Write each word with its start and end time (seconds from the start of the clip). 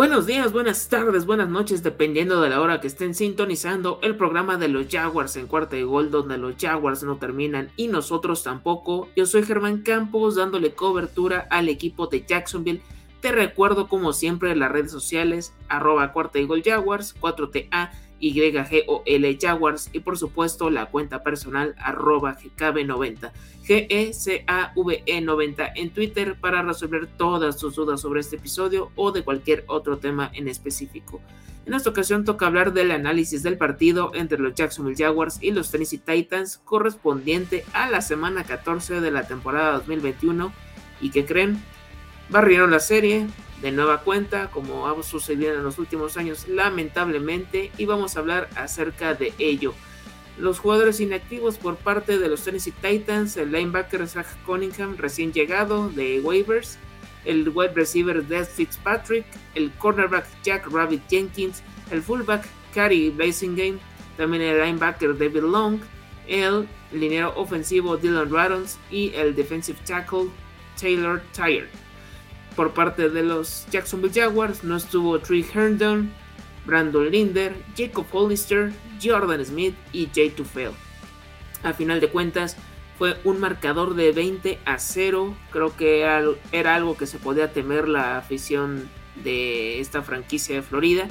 Buenos 0.00 0.24
días, 0.24 0.50
buenas 0.50 0.88
tardes, 0.88 1.26
buenas 1.26 1.50
noches, 1.50 1.82
dependiendo 1.82 2.40
de 2.40 2.48
la 2.48 2.62
hora 2.62 2.80
que 2.80 2.86
estén 2.86 3.14
sintonizando 3.14 3.98
el 4.02 4.16
programa 4.16 4.56
de 4.56 4.68
los 4.68 4.86
Jaguars 4.88 5.36
en 5.36 5.46
cuarta 5.46 5.76
y 5.76 5.82
gol, 5.82 6.10
donde 6.10 6.38
los 6.38 6.54
Jaguars 6.58 7.02
no 7.02 7.18
terminan 7.18 7.68
y 7.76 7.88
nosotros 7.88 8.42
tampoco. 8.42 9.10
Yo 9.14 9.26
soy 9.26 9.42
Germán 9.42 9.82
Campos, 9.82 10.36
dándole 10.36 10.72
cobertura 10.72 11.46
al 11.50 11.68
equipo 11.68 12.06
de 12.06 12.24
Jacksonville. 12.26 12.80
Te 13.20 13.30
recuerdo, 13.30 13.90
como 13.90 14.14
siempre, 14.14 14.56
las 14.56 14.72
redes 14.72 14.90
sociales, 14.90 15.52
arroba 15.68 16.14
cuarta 16.14 16.38
y 16.38 16.46
gol 16.46 16.62
Jaguars, 16.64 17.14
4TA 17.20 17.90
YGOL 18.20 19.38
Jaguars 19.40 19.90
y 19.92 20.00
por 20.00 20.18
supuesto 20.18 20.70
la 20.70 20.86
cuenta 20.86 21.22
personal 21.22 21.74
arroba 21.78 22.36
GKB90 22.38 23.32
GECAVE90 23.70 25.72
en 25.76 25.90
Twitter 25.90 26.36
para 26.40 26.62
resolver 26.62 27.06
todas 27.06 27.56
tus 27.56 27.76
dudas 27.76 28.00
sobre 28.00 28.20
este 28.20 28.36
episodio 28.36 28.90
o 28.96 29.12
de 29.12 29.22
cualquier 29.22 29.64
otro 29.68 29.98
tema 29.98 30.30
en 30.34 30.48
específico. 30.48 31.20
En 31.66 31.74
esta 31.74 31.90
ocasión 31.90 32.24
toca 32.24 32.46
hablar 32.46 32.72
del 32.72 32.90
análisis 32.90 33.42
del 33.42 33.58
partido 33.58 34.12
entre 34.14 34.38
los 34.38 34.54
Jacksonville 34.54 34.96
Jaguars 34.96 35.38
y 35.40 35.52
los 35.52 35.70
Tennessee 35.70 35.98
Titans 35.98 36.60
correspondiente 36.64 37.64
a 37.72 37.88
la 37.88 38.00
semana 38.00 38.44
14 38.44 39.00
de 39.00 39.10
la 39.10 39.28
temporada 39.28 39.72
2021 39.74 40.52
y 41.00 41.10
que 41.10 41.24
creen 41.24 41.62
barrieron 42.28 42.70
la 42.70 42.80
serie, 42.80 43.26
de 43.62 43.72
nueva 43.72 44.00
cuenta, 44.00 44.50
como 44.50 44.86
ha 44.86 45.02
sucedido 45.02 45.54
en 45.54 45.62
los 45.62 45.78
últimos 45.78 46.16
años, 46.16 46.48
lamentablemente, 46.48 47.70
y 47.76 47.84
vamos 47.84 48.16
a 48.16 48.20
hablar 48.20 48.48
acerca 48.56 49.14
de 49.14 49.34
ello. 49.38 49.74
Los 50.38 50.58
jugadores 50.58 51.00
inactivos 51.00 51.58
por 51.58 51.76
parte 51.76 52.18
de 52.18 52.28
los 52.28 52.42
Tennessee 52.42 52.72
Titans, 52.72 53.36
el 53.36 53.52
linebacker 53.52 54.08
Zach 54.08 54.26
Cunningham, 54.46 54.96
recién 54.96 55.32
llegado 55.32 55.90
de 55.90 56.20
waivers, 56.20 56.78
el 57.26 57.50
wide 57.50 57.74
receiver 57.74 58.26
Death 58.26 58.48
Fitzpatrick, 58.48 59.26
el 59.54 59.70
cornerback 59.72 60.26
Jack 60.42 60.66
Rabbit 60.70 61.02
Jenkins, 61.10 61.62
el 61.90 62.02
fullback 62.02 62.46
Cary 62.72 63.10
Blasingame, 63.10 63.78
también 64.16 64.42
el 64.42 64.62
linebacker 64.62 65.18
David 65.18 65.42
Long, 65.42 65.80
el 66.26 66.66
liniero 66.92 67.34
ofensivo 67.36 67.98
Dylan 67.98 68.32
Rattons 68.32 68.78
y 68.90 69.12
el 69.14 69.34
defensive 69.34 69.78
tackle 69.84 70.30
Taylor 70.80 71.20
Tyer 71.32 71.68
por 72.56 72.72
parte 72.72 73.08
de 73.08 73.22
los 73.22 73.66
Jacksonville 73.70 74.12
Jaguars 74.14 74.64
no 74.64 74.76
estuvo 74.76 75.18
Trey 75.20 75.46
Herndon, 75.54 76.12
Brandon 76.66 77.10
Linder, 77.10 77.56
Jacob 77.76 78.06
Hollister, 78.12 78.72
Jordan 79.02 79.44
Smith 79.44 79.74
y 79.92 80.08
Jay 80.14 80.30
Tufel. 80.30 80.72
A 81.62 81.72
final 81.72 82.00
de 82.00 82.08
cuentas, 82.08 82.56
fue 83.00 83.16
un 83.24 83.40
marcador 83.40 83.94
de 83.94 84.12
20 84.12 84.58
a 84.66 84.78
0. 84.78 85.34
Creo 85.50 85.74
que 85.74 86.02
era 86.52 86.74
algo 86.74 86.98
que 86.98 87.06
se 87.06 87.18
podía 87.18 87.50
temer 87.50 87.88
la 87.88 88.18
afición 88.18 88.90
de 89.24 89.80
esta 89.80 90.02
franquicia 90.02 90.56
de 90.56 90.62
Florida. 90.62 91.08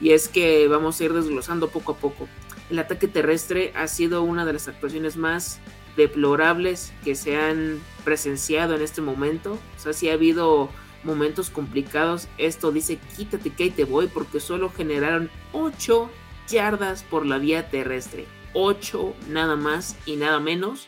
Y 0.00 0.10
es 0.10 0.26
que 0.26 0.66
vamos 0.66 1.00
a 1.00 1.04
ir 1.04 1.12
desglosando 1.12 1.68
poco 1.68 1.92
a 1.92 1.96
poco. 1.96 2.28
El 2.70 2.80
ataque 2.80 3.06
terrestre 3.06 3.72
ha 3.76 3.86
sido 3.86 4.24
una 4.24 4.44
de 4.44 4.52
las 4.52 4.66
actuaciones 4.66 5.16
más 5.16 5.60
deplorables 5.98 6.92
que 7.02 7.16
se 7.16 7.36
han 7.36 7.80
presenciado 8.04 8.76
en 8.76 8.82
este 8.82 9.02
momento. 9.02 9.58
O 9.76 9.80
sea, 9.80 9.92
si 9.92 10.08
ha 10.08 10.12
habido 10.14 10.70
momentos 11.02 11.50
complicados, 11.50 12.28
esto 12.38 12.70
dice 12.70 12.98
quítate 13.16 13.50
que 13.50 13.64
ahí 13.64 13.70
te 13.70 13.84
voy 13.84 14.06
porque 14.06 14.38
solo 14.38 14.70
generaron 14.70 15.28
8 15.52 16.08
yardas 16.48 17.02
por 17.02 17.26
la 17.26 17.38
vía 17.38 17.68
terrestre. 17.68 18.26
8 18.54 19.12
nada 19.28 19.56
más 19.56 19.96
y 20.06 20.14
nada 20.14 20.38
menos. 20.38 20.86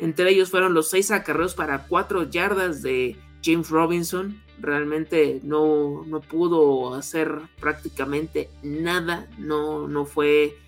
Entre 0.00 0.28
ellos 0.28 0.50
fueron 0.50 0.74
los 0.74 0.90
6 0.90 1.12
acarreos 1.12 1.54
para 1.54 1.86
4 1.86 2.24
yardas 2.24 2.82
de 2.82 3.16
James 3.44 3.70
Robinson. 3.70 4.42
Realmente 4.58 5.40
no, 5.44 6.04
no 6.04 6.20
pudo 6.20 6.94
hacer 6.94 7.30
prácticamente 7.60 8.50
nada. 8.64 9.28
No, 9.38 9.86
no 9.86 10.04
fue 10.04 10.58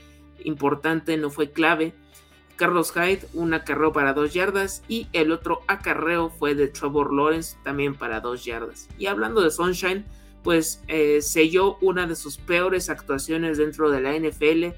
importante, 0.44 1.16
no 1.16 1.30
fue 1.30 1.50
clave. 1.50 1.92
Carlos 2.58 2.92
Hyde, 2.92 3.28
un 3.34 3.54
acarreo 3.54 3.92
para 3.92 4.12
dos 4.12 4.34
yardas 4.34 4.82
y 4.88 5.06
el 5.12 5.30
otro 5.30 5.62
acarreo 5.68 6.28
fue 6.28 6.56
de 6.56 6.66
Trevor 6.66 7.14
Lawrence 7.14 7.56
también 7.62 7.94
para 7.94 8.20
dos 8.20 8.44
yardas. 8.44 8.88
Y 8.98 9.06
hablando 9.06 9.42
de 9.42 9.52
Sunshine, 9.52 10.04
pues 10.42 10.82
eh, 10.88 11.22
selló 11.22 11.78
una 11.80 12.08
de 12.08 12.16
sus 12.16 12.36
peores 12.36 12.90
actuaciones 12.90 13.58
dentro 13.58 13.90
de 13.90 14.00
la 14.00 14.18
NFL. 14.18 14.76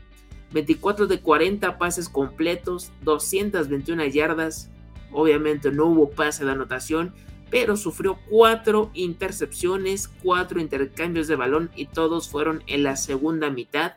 24 0.53 1.07
de 1.07 1.21
40 1.21 1.79
pases 1.79 2.11
completos, 2.11 2.93
221 3.01 4.05
yardas. 4.07 4.71
Obviamente 5.11 5.73
no 5.73 5.87
hubo 5.87 6.11
pase 6.11 6.45
de 6.45 6.51
anotación, 6.51 7.15
pero 7.51 7.79
sufrió 7.79 8.19
cuatro 8.29 8.91
intercepciones, 8.93 10.07
cuatro 10.23 10.61
intercambios 10.61 11.29
de 11.29 11.37
balón 11.37 11.71
y 11.75 11.87
todos 11.87 12.29
fueron 12.29 12.63
en 12.67 12.83
la 12.83 12.97
segunda 12.97 13.49
mitad 13.49 13.95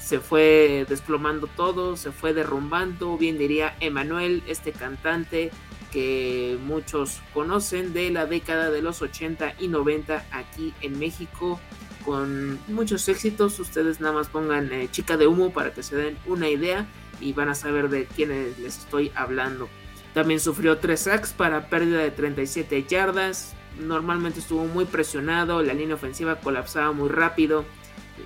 se 0.00 0.20
fue 0.20 0.86
desplomando 0.88 1.46
todo, 1.46 1.96
se 1.96 2.12
fue 2.12 2.32
derrumbando, 2.32 3.18
bien 3.18 3.38
diría 3.38 3.76
Emanuel, 3.80 4.42
este 4.46 4.72
cantante 4.72 5.50
que 5.92 6.58
muchos 6.64 7.20
conocen 7.32 7.92
de 7.92 8.10
la 8.10 8.26
década 8.26 8.70
de 8.70 8.82
los 8.82 9.02
80 9.02 9.54
y 9.58 9.68
90 9.68 10.26
aquí 10.32 10.74
en 10.80 10.98
México, 10.98 11.60
con 12.04 12.58
muchos 12.68 13.08
éxitos. 13.08 13.58
Ustedes 13.58 14.00
nada 14.00 14.14
más 14.14 14.28
pongan 14.28 14.72
eh, 14.72 14.88
chica 14.90 15.16
de 15.16 15.26
humo 15.26 15.52
para 15.52 15.72
que 15.72 15.82
se 15.82 15.96
den 15.96 16.18
una 16.26 16.48
idea 16.48 16.86
y 17.20 17.32
van 17.32 17.48
a 17.48 17.54
saber 17.54 17.88
de 17.88 18.06
quién 18.06 18.28
les 18.30 18.78
estoy 18.78 19.12
hablando. 19.14 19.68
También 20.14 20.40
sufrió 20.40 20.78
tres 20.78 21.00
sacks 21.00 21.32
para 21.32 21.68
pérdida 21.68 21.98
de 21.98 22.10
37 22.10 22.84
yardas. 22.84 23.54
Normalmente 23.78 24.40
estuvo 24.40 24.64
muy 24.64 24.84
presionado, 24.84 25.62
la 25.62 25.74
línea 25.74 25.94
ofensiva 25.94 26.36
colapsaba 26.36 26.92
muy 26.92 27.08
rápido, 27.08 27.64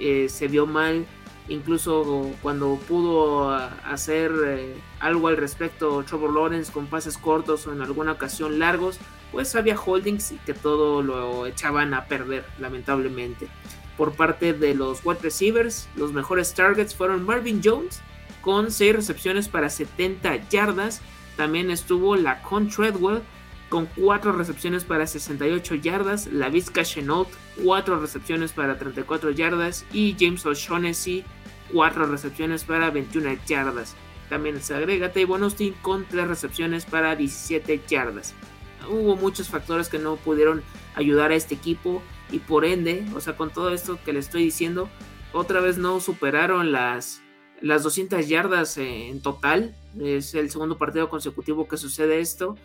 eh, 0.00 0.28
se 0.30 0.48
vio 0.48 0.66
mal 0.66 1.06
Incluso 1.48 2.30
cuando 2.40 2.76
pudo 2.88 3.50
hacer 3.50 4.32
eh, 4.46 4.74
algo 5.00 5.28
al 5.28 5.36
respecto 5.36 6.04
Trevor 6.04 6.32
Lawrence 6.32 6.72
con 6.72 6.86
pases 6.86 7.18
cortos 7.18 7.66
o 7.66 7.72
en 7.72 7.82
alguna 7.82 8.12
ocasión 8.12 8.58
largos, 8.58 8.98
pues 9.32 9.56
había 9.56 9.78
holdings 9.78 10.32
y 10.32 10.36
que 10.36 10.54
todo 10.54 11.02
lo 11.02 11.46
echaban 11.46 11.94
a 11.94 12.04
perder, 12.04 12.44
lamentablemente. 12.58 13.48
Por 13.96 14.12
parte 14.12 14.52
de 14.52 14.74
los 14.74 15.04
wide 15.04 15.20
receivers, 15.22 15.88
los 15.96 16.12
mejores 16.12 16.54
targets 16.54 16.94
fueron 16.94 17.24
Marvin 17.24 17.60
Jones 17.62 18.00
con 18.40 18.70
6 18.70 18.94
recepciones 18.94 19.48
para 19.48 19.68
70 19.68 20.48
yardas. 20.48 21.00
También 21.36 21.70
estuvo 21.70 22.16
la 22.16 22.42
Con 22.42 22.68
Treadwell 22.68 23.22
con 23.72 23.86
4 23.86 24.32
recepciones 24.32 24.84
para 24.84 25.06
68 25.06 25.76
yardas, 25.76 26.26
la 26.26 26.50
Vizca 26.50 26.84
Chenault 26.84 27.30
4 27.64 28.00
recepciones 28.00 28.52
para 28.52 28.78
34 28.78 29.30
yardas 29.30 29.86
y 29.94 30.14
James 30.20 30.44
O'Shaughnessy 30.44 31.24
4 31.72 32.04
recepciones 32.04 32.64
para 32.64 32.90
21 32.90 33.38
yardas. 33.46 33.96
También 34.28 34.60
se 34.60 34.74
agrega 34.74 35.14
Tavon 35.14 35.44
Austin 35.44 35.74
con 35.80 36.04
3 36.04 36.28
recepciones 36.28 36.84
para 36.84 37.16
17 37.16 37.80
yardas. 37.88 38.34
Hubo 38.90 39.16
muchos 39.16 39.48
factores 39.48 39.88
que 39.88 39.98
no 39.98 40.16
pudieron 40.16 40.62
ayudar 40.94 41.30
a 41.30 41.36
este 41.36 41.54
equipo 41.54 42.02
y 42.30 42.40
por 42.40 42.66
ende, 42.66 43.06
o 43.14 43.22
sea, 43.22 43.38
con 43.38 43.48
todo 43.48 43.72
esto 43.72 43.98
que 44.04 44.12
le 44.12 44.18
estoy 44.18 44.44
diciendo, 44.44 44.90
otra 45.32 45.62
vez 45.62 45.78
no 45.78 45.98
superaron 46.00 46.72
las, 46.72 47.22
las 47.62 47.84
200 47.84 48.28
yardas 48.28 48.76
en 48.76 49.22
total. 49.22 49.74
Es 49.98 50.34
el 50.34 50.50
segundo 50.50 50.76
partido 50.76 51.08
consecutivo 51.08 51.66
que 51.68 51.78
sucede 51.78 52.20
esto 52.20 52.58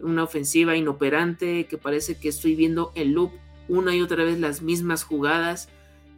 una 0.00 0.24
ofensiva 0.24 0.76
inoperante 0.76 1.66
que 1.66 1.78
parece 1.78 2.18
que 2.18 2.28
estoy 2.28 2.54
viendo 2.54 2.92
en 2.94 3.14
loop 3.14 3.32
una 3.68 3.94
y 3.94 4.02
otra 4.02 4.24
vez 4.24 4.38
las 4.38 4.62
mismas 4.62 5.04
jugadas, 5.04 5.68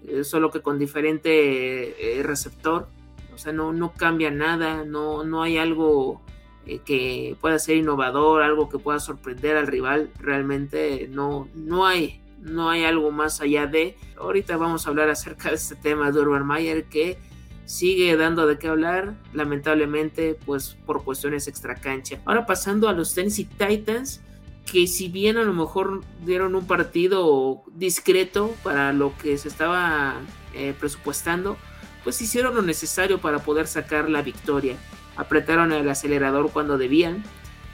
eh, 0.06 0.24
solo 0.24 0.50
que 0.50 0.60
con 0.60 0.78
diferente 0.78 2.18
eh, 2.18 2.22
receptor. 2.22 2.88
O 3.34 3.38
sea, 3.38 3.52
no, 3.52 3.72
no 3.72 3.92
cambia 3.92 4.30
nada, 4.30 4.84
no, 4.84 5.24
no 5.24 5.42
hay 5.42 5.58
algo 5.58 6.22
eh, 6.66 6.80
que 6.84 7.36
pueda 7.40 7.58
ser 7.58 7.76
innovador, 7.76 8.42
algo 8.42 8.68
que 8.68 8.78
pueda 8.78 8.98
sorprender 8.98 9.56
al 9.56 9.66
rival. 9.66 10.10
Realmente 10.18 11.06
no, 11.10 11.48
no 11.54 11.86
hay, 11.86 12.20
no 12.40 12.70
hay 12.70 12.84
algo 12.84 13.10
más 13.10 13.40
allá 13.40 13.66
de. 13.66 13.96
Ahorita 14.16 14.56
vamos 14.56 14.86
a 14.86 14.90
hablar 14.90 15.10
acerca 15.10 15.50
de 15.50 15.56
este 15.56 15.76
tema 15.76 16.10
de 16.10 16.20
Urban 16.20 16.46
Mayer 16.46 16.84
que 16.84 17.18
sigue 17.66 18.16
dando 18.16 18.46
de 18.46 18.58
qué 18.58 18.68
hablar, 18.68 19.14
lamentablemente, 19.34 20.38
pues 20.46 20.76
por 20.86 21.04
cuestiones 21.04 21.48
extracancha. 21.48 22.20
Ahora 22.24 22.46
pasando 22.46 22.88
a 22.88 22.92
los 22.92 23.12
Tennessee 23.12 23.44
Titans, 23.44 24.22
que 24.70 24.86
si 24.86 25.08
bien 25.08 25.36
a 25.36 25.42
lo 25.42 25.52
mejor 25.52 26.02
dieron 26.24 26.54
un 26.54 26.66
partido 26.66 27.62
discreto 27.74 28.54
para 28.62 28.92
lo 28.92 29.16
que 29.18 29.36
se 29.36 29.48
estaba 29.48 30.14
eh, 30.54 30.74
presupuestando, 30.78 31.56
pues 32.04 32.20
hicieron 32.20 32.54
lo 32.54 32.62
necesario 32.62 33.20
para 33.20 33.40
poder 33.40 33.66
sacar 33.66 34.08
la 34.08 34.22
victoria. 34.22 34.76
Apretaron 35.16 35.72
el 35.72 35.88
acelerador 35.88 36.50
cuando 36.52 36.78
debían 36.78 37.24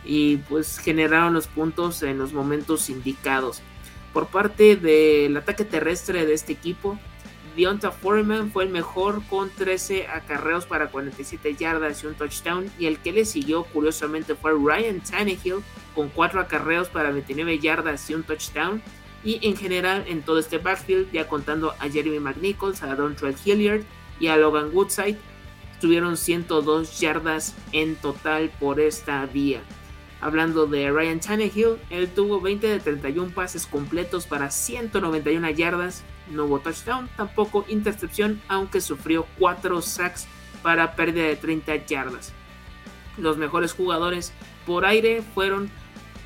y 0.04 0.38
pues 0.38 0.78
generaron 0.78 1.34
los 1.34 1.48
puntos 1.48 2.02
en 2.02 2.18
los 2.18 2.32
momentos 2.32 2.88
indicados. 2.88 3.62
Por 4.12 4.28
parte 4.28 4.76
del 4.76 5.36
ataque 5.36 5.64
terrestre 5.64 6.26
de 6.26 6.34
este 6.34 6.52
equipo, 6.52 6.98
Deonta 7.56 7.90
Foreman 7.90 8.50
fue 8.50 8.64
el 8.64 8.70
mejor 8.70 9.22
con 9.28 9.50
13 9.50 10.06
acarreos 10.08 10.66
para 10.66 10.88
47 10.88 11.54
yardas 11.54 12.02
y 12.02 12.06
un 12.06 12.14
touchdown. 12.14 12.70
Y 12.78 12.86
el 12.86 12.98
que 12.98 13.12
le 13.12 13.24
siguió, 13.24 13.64
curiosamente, 13.64 14.34
fue 14.34 14.52
Ryan 14.52 15.00
Tannehill 15.00 15.62
con 15.94 16.08
4 16.08 16.40
acarreos 16.40 16.88
para 16.88 17.10
29 17.10 17.58
yardas 17.58 18.08
y 18.08 18.14
un 18.14 18.22
touchdown. 18.22 18.82
Y 19.24 19.46
en 19.46 19.56
general, 19.56 20.04
en 20.08 20.22
todo 20.22 20.38
este 20.38 20.58
backfield, 20.58 21.12
ya 21.12 21.28
contando 21.28 21.74
a 21.78 21.88
Jeremy 21.88 22.18
McNichols, 22.18 22.82
a 22.82 22.94
Dontrell 22.94 23.36
Hilliard 23.44 23.82
y 24.18 24.28
a 24.28 24.36
Logan 24.36 24.70
Woodside, 24.72 25.16
tuvieron 25.80 26.16
102 26.16 27.00
yardas 27.00 27.54
en 27.72 27.96
total 27.96 28.50
por 28.58 28.80
esta 28.80 29.26
vía. 29.26 29.60
Hablando 30.20 30.66
de 30.66 30.90
Ryan 30.90 31.18
Tannehill, 31.18 31.78
él 31.90 32.08
tuvo 32.08 32.40
20 32.40 32.68
de 32.68 32.78
31 32.78 33.32
pases 33.34 33.66
completos 33.66 34.26
para 34.26 34.50
191 34.50 35.50
yardas, 35.50 36.04
no 36.32 36.44
hubo 36.44 36.60
touchdown, 36.60 37.08
tampoco 37.16 37.64
intercepción, 37.68 38.40
aunque 38.48 38.80
sufrió 38.80 39.26
4 39.38 39.82
sacks 39.82 40.26
para 40.62 40.96
pérdida 40.96 41.24
de 41.24 41.36
30 41.36 41.86
yardas. 41.86 42.32
Los 43.18 43.36
mejores 43.36 43.72
jugadores 43.72 44.32
por 44.66 44.86
aire 44.86 45.22
fueron 45.34 45.70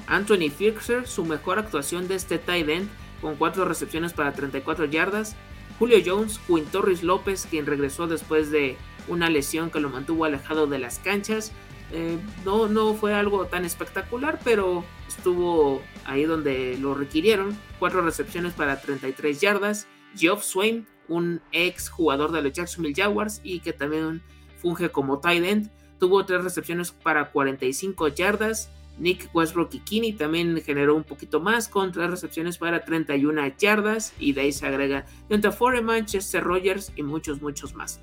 Anthony 0.06 0.50
Fixer, 0.56 1.06
su 1.06 1.24
mejor 1.24 1.58
actuación 1.58 2.06
de 2.08 2.14
este 2.14 2.38
tight 2.38 2.68
end, 2.68 2.88
con 3.20 3.36
4 3.36 3.64
recepciones 3.64 4.12
para 4.12 4.32
34 4.32 4.84
yardas. 4.86 5.36
Julio 5.78 5.98
Jones, 6.04 6.38
Quintorris 6.46 7.02
López, 7.02 7.46
quien 7.50 7.66
regresó 7.66 8.06
después 8.06 8.50
de 8.50 8.76
una 9.08 9.28
lesión 9.28 9.70
que 9.70 9.80
lo 9.80 9.90
mantuvo 9.90 10.24
alejado 10.24 10.66
de 10.66 10.78
las 10.78 10.98
canchas. 10.98 11.52
Eh, 11.92 12.18
no, 12.44 12.68
no 12.68 12.94
fue 12.94 13.14
algo 13.14 13.46
tan 13.46 13.64
espectacular, 13.64 14.40
pero 14.42 14.84
estuvo 15.06 15.82
ahí 16.04 16.24
donde 16.24 16.78
lo 16.78 16.94
requirieron. 16.94 17.56
4 17.78 18.00
recepciones 18.02 18.54
para 18.54 18.80
33 18.80 19.40
yardas. 19.40 19.86
Geoff 20.16 20.44
Swain, 20.44 20.86
un 21.08 21.40
ex 21.52 21.88
jugador 21.88 22.32
de 22.32 22.42
los 22.42 22.52
Jacksonville 22.52 22.94
Jaguars 22.94 23.40
y 23.44 23.60
que 23.60 23.72
también 23.72 24.22
funge 24.58 24.90
como 24.90 25.20
tight 25.20 25.44
end, 25.44 25.70
tuvo 25.98 26.24
3 26.24 26.42
recepciones 26.42 26.90
para 26.90 27.30
45 27.30 28.08
yardas. 28.08 28.70
Nick 28.98 29.28
Westbrook 29.34 29.70
Kini 29.84 30.14
también 30.14 30.60
generó 30.62 30.94
un 30.94 31.04
poquito 31.04 31.38
más 31.38 31.68
con 31.68 31.92
tres 31.92 32.10
recepciones 32.10 32.56
para 32.56 32.82
31 32.82 33.52
yardas 33.58 34.14
y 34.18 34.32
de 34.32 34.40
ahí 34.40 34.52
se 34.52 34.66
agrega 34.66 35.04
Jonathan 35.28 35.52
Foreman, 35.52 36.06
Chester 36.06 36.42
Rogers 36.42 36.92
y 36.96 37.02
muchos, 37.02 37.42
muchos 37.42 37.74
más. 37.74 38.00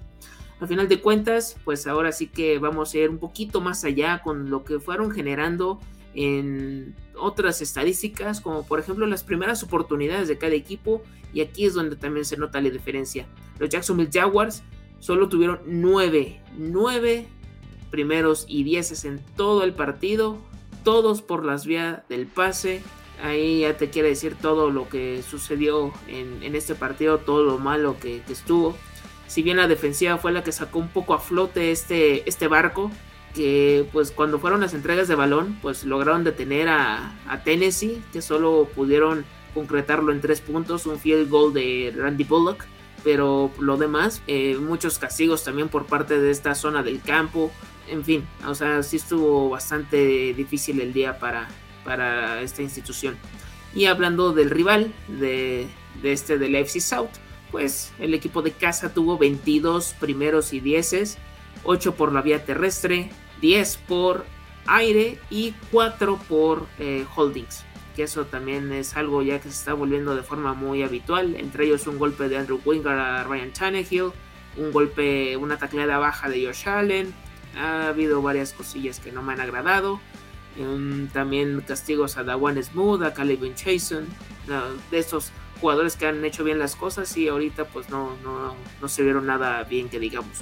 Al 0.60 0.68
final 0.68 0.88
de 0.88 1.01
cuentas, 1.01 1.57
pues 1.65 1.88
ahora 1.88 2.12
sí 2.12 2.27
que 2.27 2.60
vamos 2.60 2.94
a 2.94 2.98
ir 3.00 3.10
un 3.10 3.18
poquito 3.18 3.60
más 3.60 3.83
allá 3.83 4.21
con 4.24 4.51
lo 4.51 4.63
que 4.63 4.80
fueron 4.80 5.10
generando 5.12 5.80
en 6.15 6.95
otras 7.15 7.62
estadísticas, 7.62 8.42
como 8.42 8.65
por 8.65 8.80
ejemplo 8.80 9.06
las 9.07 9.24
primeras 9.24 9.63
oportunidades 9.63 10.27
de 10.27 10.38
cada 10.38 10.54
equipo, 10.54 11.04
y 11.33 11.42
aquí 11.42 11.65
es 11.65 11.74
donde 11.74 11.95
también 11.95 12.25
se 12.25 12.38
nota 12.38 12.62
la 12.62 12.69
diferencia. 12.69 13.27
Los 13.60 13.69
Jacksonville 13.69 14.10
Jaguars 14.12 14.63
solo 15.00 15.30
tuvieron 15.30 15.60
9, 15.65 16.42
9 16.57 17.27
primeros 17.92 18.45
y 18.48 18.63
10 18.63 19.06
en 19.06 19.21
todo 19.36 19.63
el 19.63 19.74
partido, 19.74 20.38
todos 20.83 21.21
por 21.21 21.45
las 21.45 21.65
vías 21.65 22.01
del 22.10 22.27
pase. 22.27 22.81
Ahí 23.21 23.62
ya 23.62 23.77
te 23.77 23.89
quiere 23.89 24.10
decir 24.10 24.36
todo 24.36 24.71
lo 24.71 24.89
que 24.89 25.21
sucedió 25.21 25.94
en, 26.07 26.56
este 26.56 26.75
partido, 26.75 27.19
todo 27.19 27.44
lo 27.44 27.60
malo 27.60 27.98
que, 28.00 28.21
estuvo. 28.30 28.75
Si 29.27 29.44
bien 29.44 29.57
la 29.57 29.68
defensiva 29.68 30.18
fue 30.18 30.31
la 30.31 30.44
que 30.44 30.51
sacó 30.51 30.80
un 30.80 30.89
poco 30.89 31.13
a 31.13 31.19
flote 31.19 31.71
este, 31.71 32.27
este 32.27 32.48
barco, 32.48 32.92
que 33.33 33.88
pues 33.91 34.12
cuando 34.12 34.39
fueron 34.39 34.62
las 34.62 34.74
entregas 34.74 35.07
de 35.07 35.15
balón, 35.15 35.57
pues 35.62 35.83
lograron 35.83 36.24
detener 36.24 36.69
a, 36.69 37.15
Tennessee, 37.44 38.01
que 38.12 38.21
solo 38.21 38.69
pudieron 38.75 39.25
concretarlo 39.53 40.12
en 40.12 40.21
tres 40.21 40.41
puntos, 40.41 40.85
un 40.85 41.00
field 41.00 41.30
goal 41.30 41.53
de 41.53 41.94
Randy 41.95 42.24
Bullock, 42.24 42.65
pero 43.03 43.51
lo 43.59 43.77
demás, 43.77 44.21
eh, 44.27 44.57
muchos 44.59 44.97
castigos 44.97 45.44
también 45.44 45.68
por 45.69 45.85
parte 45.85 46.19
de 46.19 46.31
esta 46.31 46.56
zona 46.56 46.83
del 46.83 47.01
campo, 47.01 47.51
en 47.89 48.03
fin, 48.06 48.25
o 48.47 48.56
sea, 48.56 48.81
sí 48.83 48.95
estuvo 48.95 49.50
bastante 49.50 50.33
difícil 50.33 50.79
el 50.79 50.94
día 50.94 51.19
para, 51.19 51.50
para 51.83 52.41
esta 52.41 52.62
institución. 52.62 53.18
Y 53.75 53.86
hablando 53.86 54.31
del 54.31 54.50
rival 54.50 54.94
de, 55.07 55.68
de 56.01 56.12
este 56.12 56.38
del 56.38 56.56
FC 56.56 56.79
South, 56.79 57.09
pues 57.51 57.94
el 58.00 58.13
equipo 58.13 58.41
de 58.41 58.51
casa 58.51 58.94
tuvo 58.94 59.18
22 59.18 59.95
primeros 60.00 60.53
y 60.53 60.59
10, 60.59 61.18
8 61.63 61.95
por 61.95 62.12
la 62.12 62.21
vía 62.21 62.45
terrestre, 62.45 63.12
10 63.44 63.78
por 63.90 64.25
aire 64.68 65.19
y 65.30 65.54
4 65.69 66.18
por 66.30 66.66
eh, 66.80 67.06
holdings. 67.13 67.66
Que 67.94 68.04
eso 68.04 68.25
también 68.25 68.72
es 68.72 68.95
algo 68.95 69.22
ya 69.22 69.40
que 69.40 69.50
se 69.50 69.56
está 69.56 69.74
volviendo 69.74 70.16
de 70.16 70.24
forma 70.24 70.54
muy 70.54 70.81
habitual. 70.81 71.36
Entre 71.36 71.66
ellos 71.66 71.86
un 71.86 72.00
golpe 72.00 72.30
de 72.30 72.38
Andrew 72.38 72.62
Winger 72.63 72.94
a 72.94 73.25
Ryan 73.25 73.51
Tannehill, 73.51 74.12
un 74.56 74.72
golpe, 74.72 75.36
una 75.36 75.57
tacleada 75.57 75.98
baja 75.98 76.30
de 76.30 76.45
Josh 76.45 76.69
Allen, 76.69 77.13
ha 77.57 77.90
habido 77.90 78.22
varias 78.22 78.54
cosillas 78.54 79.01
que 79.01 79.12
no 79.12 79.22
me 79.22 79.34
han 79.34 79.42
agradado. 79.42 80.00
Um, 80.57 81.07
también 81.07 81.62
castigos 81.68 82.16
a 82.16 82.24
Dawan 82.24 82.63
Smooth, 82.63 83.04
a 83.04 83.13
Caleb 83.13 83.56
Chason, 83.56 84.07
de 84.89 84.98
estos 84.98 85.31
jugadores 85.60 85.98
que 85.98 86.07
han 86.07 86.24
hecho 86.24 86.46
bien 86.46 86.60
las 86.60 86.78
cosas 86.78 87.18
y 87.18 87.28
ahorita 87.28 87.66
pues 87.66 87.89
no, 87.89 88.16
no, 88.24 88.56
no 88.81 88.88
se 88.88 89.04
vieron 89.04 89.25
nada 89.25 89.63
bien 89.63 89.89
que 89.89 90.00
digamos. 90.00 90.42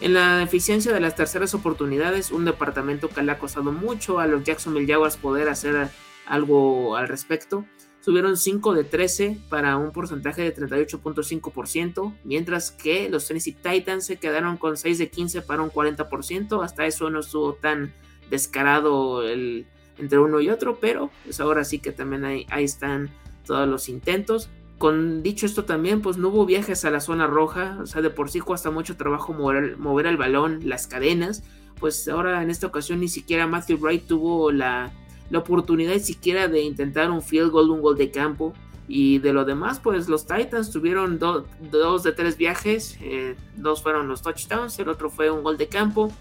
En 0.00 0.12
la 0.12 0.42
eficiencia 0.42 0.92
de 0.92 1.00
las 1.00 1.16
terceras 1.16 1.54
oportunidades, 1.54 2.30
un 2.30 2.44
departamento 2.44 3.08
que 3.08 3.22
le 3.22 3.32
ha 3.32 3.38
costado 3.38 3.72
mucho 3.72 4.18
a 4.18 4.26
los 4.26 4.44
Jacksonville 4.44 4.86
Jaguars 4.86 5.16
poder 5.16 5.48
hacer 5.48 5.88
algo 6.26 6.96
al 6.96 7.08
respecto. 7.08 7.64
Subieron 8.00 8.36
5 8.36 8.74
de 8.74 8.84
13 8.84 9.38
para 9.48 9.76
un 9.78 9.92
porcentaje 9.92 10.42
de 10.42 10.54
38.5%, 10.54 12.14
mientras 12.24 12.70
que 12.70 13.08
los 13.08 13.26
Tennessee 13.26 13.56
Titans 13.60 14.06
se 14.06 14.18
quedaron 14.18 14.58
con 14.58 14.76
6 14.76 14.98
de 14.98 15.08
15 15.08 15.42
para 15.42 15.62
un 15.62 15.70
40%. 15.70 16.62
Hasta 16.62 16.86
eso 16.86 17.10
no 17.10 17.20
estuvo 17.20 17.54
tan 17.54 17.94
descarado 18.30 19.26
el, 19.26 19.66
entre 19.98 20.18
uno 20.18 20.40
y 20.40 20.50
otro, 20.50 20.78
pero 20.78 21.10
pues 21.24 21.40
ahora 21.40 21.64
sí 21.64 21.78
que 21.78 21.90
también 21.90 22.24
ahí, 22.24 22.46
ahí 22.50 22.64
están 22.64 23.10
todos 23.44 23.66
los 23.66 23.88
intentos. 23.88 24.50
Con 24.78 25.22
dicho 25.22 25.46
esto 25.46 25.64
también, 25.64 26.02
pues 26.02 26.18
no 26.18 26.28
hubo 26.28 26.44
viajes 26.44 26.84
a 26.84 26.90
la 26.90 27.00
zona 27.00 27.26
roja, 27.26 27.78
o 27.80 27.86
sea, 27.86 28.02
de 28.02 28.10
por 28.10 28.30
sí 28.30 28.40
cuesta 28.40 28.70
mucho 28.70 28.96
trabajo 28.96 29.32
mover, 29.32 29.78
mover 29.78 30.06
el 30.06 30.18
balón, 30.18 30.60
las 30.64 30.86
cadenas, 30.86 31.44
pues 31.80 32.06
ahora 32.08 32.42
en 32.42 32.50
esta 32.50 32.66
ocasión 32.66 33.00
ni 33.00 33.08
siquiera 33.08 33.46
Matthew 33.46 33.78
Wright 33.78 34.06
tuvo 34.06 34.52
la 34.52 34.92
la 35.30 35.38
oportunidad 35.38 35.98
siquiera 35.98 36.48
de 36.48 36.62
intentar 36.62 37.10
un 37.10 37.22
field 37.22 37.50
goal, 37.50 37.70
un 37.70 37.82
gol 37.82 37.96
de 37.96 38.10
campo. 38.10 38.52
Y 38.88 39.18
de 39.18 39.32
lo 39.32 39.44
demás, 39.44 39.80
pues 39.80 40.08
los 40.08 40.26
Titans 40.26 40.70
tuvieron 40.70 41.18
dos 41.18 42.02
de 42.04 42.12
tres 42.12 42.36
viajes, 42.36 42.96
eh, 43.00 43.34
dos 43.56 43.82
fueron 43.82 44.06
los 44.06 44.22
touchdowns, 44.22 44.78
el 44.78 44.88
otro 44.88 45.10
fue 45.10 45.28
un 45.28 45.42
gol 45.42 45.56
de 45.56 45.66
campo. 45.66 46.12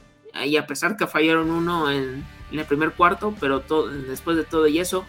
Y 0.44 0.58
a 0.58 0.66
pesar 0.66 0.98
que 0.98 1.06
fallaron 1.06 1.52
uno 1.52 1.92
en, 1.92 2.26
el 2.52 2.66
primer 2.66 2.94
cuarto, 2.94 3.36
pero 3.40 3.64
después 4.08 4.36
de 4.36 4.44
todo 4.44 4.66
y 4.68 4.80
eso, 4.80 5.06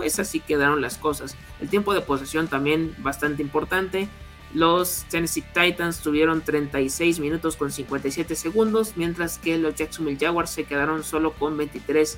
pues 0.00 0.18
así 0.18 0.40
quedaron 0.40 0.80
las 0.80 0.96
cosas. 0.96 1.36
El 1.60 1.68
tiempo 1.68 1.92
de 1.92 2.00
posesión 2.00 2.48
también 2.48 2.94
bastante 2.98 3.42
importante. 3.42 4.08
Los 4.54 5.04
Tennessee 5.10 5.44
Titans 5.52 6.00
tuvieron 6.00 6.40
36 6.40 7.20
minutos 7.20 7.56
con 7.56 7.70
57 7.70 8.34
segundos, 8.34 8.94
mientras 8.96 9.36
que 9.38 9.58
los 9.58 9.74
Jacksonville 9.74 10.16
Jaguars 10.18 10.48
se 10.48 10.64
quedaron 10.64 11.04
solo 11.04 11.32
con 11.34 11.58
23 11.58 12.16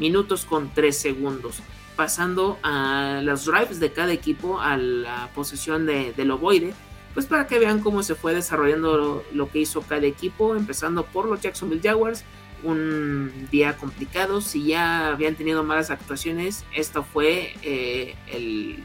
minutos 0.00 0.44
con 0.44 0.74
3 0.74 0.98
segundos. 0.98 1.62
Pasando 1.94 2.58
a 2.64 3.20
los 3.22 3.44
drives 3.44 3.78
de 3.78 3.92
cada 3.92 4.12
equipo 4.12 4.60
a 4.60 4.76
la 4.76 5.30
posesión 5.32 5.86
de, 5.86 6.12
del 6.14 6.32
ovoide, 6.32 6.74
pues 7.14 7.26
para 7.26 7.46
que 7.46 7.60
vean 7.60 7.78
cómo 7.78 8.02
se 8.02 8.16
fue 8.16 8.34
desarrollando 8.34 9.24
lo, 9.32 9.48
que 9.50 9.60
hizo 9.60 9.82
cada 9.82 10.06
equipo, 10.06 10.56
empezando 10.56 11.04
por 11.04 11.28
los 11.28 11.40
Jacksonville 11.40 11.82
Jaguars, 11.82 12.24
un 12.62 13.48
día 13.50 13.76
complicado, 13.76 14.40
si 14.40 14.64
ya 14.66 15.08
habían 15.08 15.34
tenido 15.34 15.64
malas 15.64 15.90
actuaciones, 15.90 16.64
esto 16.74 17.02
fue 17.04 17.54
eh, 17.62 18.14
el, 18.28 18.84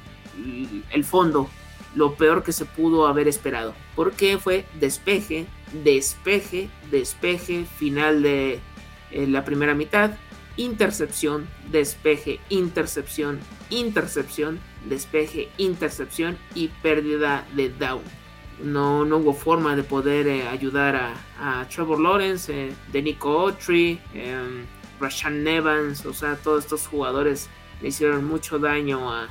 el 0.91 1.03
fondo, 1.03 1.50
lo 1.96 2.15
peor 2.15 2.43
que 2.43 2.51
se 2.51 2.65
pudo 2.65 3.07
haber 3.07 3.27
esperado, 3.27 3.74
porque 3.96 4.38
fue 4.38 4.65
despeje, 4.79 5.48
despeje, 5.84 6.69
despeje, 6.91 7.65
final 7.65 8.22
de 8.22 8.60
eh, 9.12 9.27
la 9.27 9.46
primera 9.46 9.74
mitad, 9.74 10.12
intercepción, 10.57 11.48
despeje, 11.72 12.39
intercepción, 12.50 13.39
intercepción, 13.69 14.60
despeje, 14.86 15.50
intercepción 15.57 16.38
y 16.55 16.67
pérdida 16.67 17.46
de 17.55 17.69
down. 17.69 18.01
No, 18.63 19.05
no 19.05 19.17
hubo 19.17 19.33
forma 19.33 19.75
de 19.75 19.83
poder 19.83 20.27
eh, 20.27 20.47
ayudar 20.47 20.95
a, 21.39 21.67
Trevor 21.69 21.99
Lawrence, 21.99 22.51
eh, 22.51 22.73
de 22.91 23.01
Nico 23.01 23.39
Autry, 23.39 23.99
eh, 24.13 24.65
Rashan 24.99 25.47
Evans, 25.47 26.05
o 26.05 26.13
sea, 26.13 26.35
todos 26.37 26.63
estos 26.63 26.87
jugadores 26.87 27.49
le 27.81 27.89
hicieron 27.89 28.25
mucho 28.25 28.57
daño 28.57 29.11
a, 29.11 29.29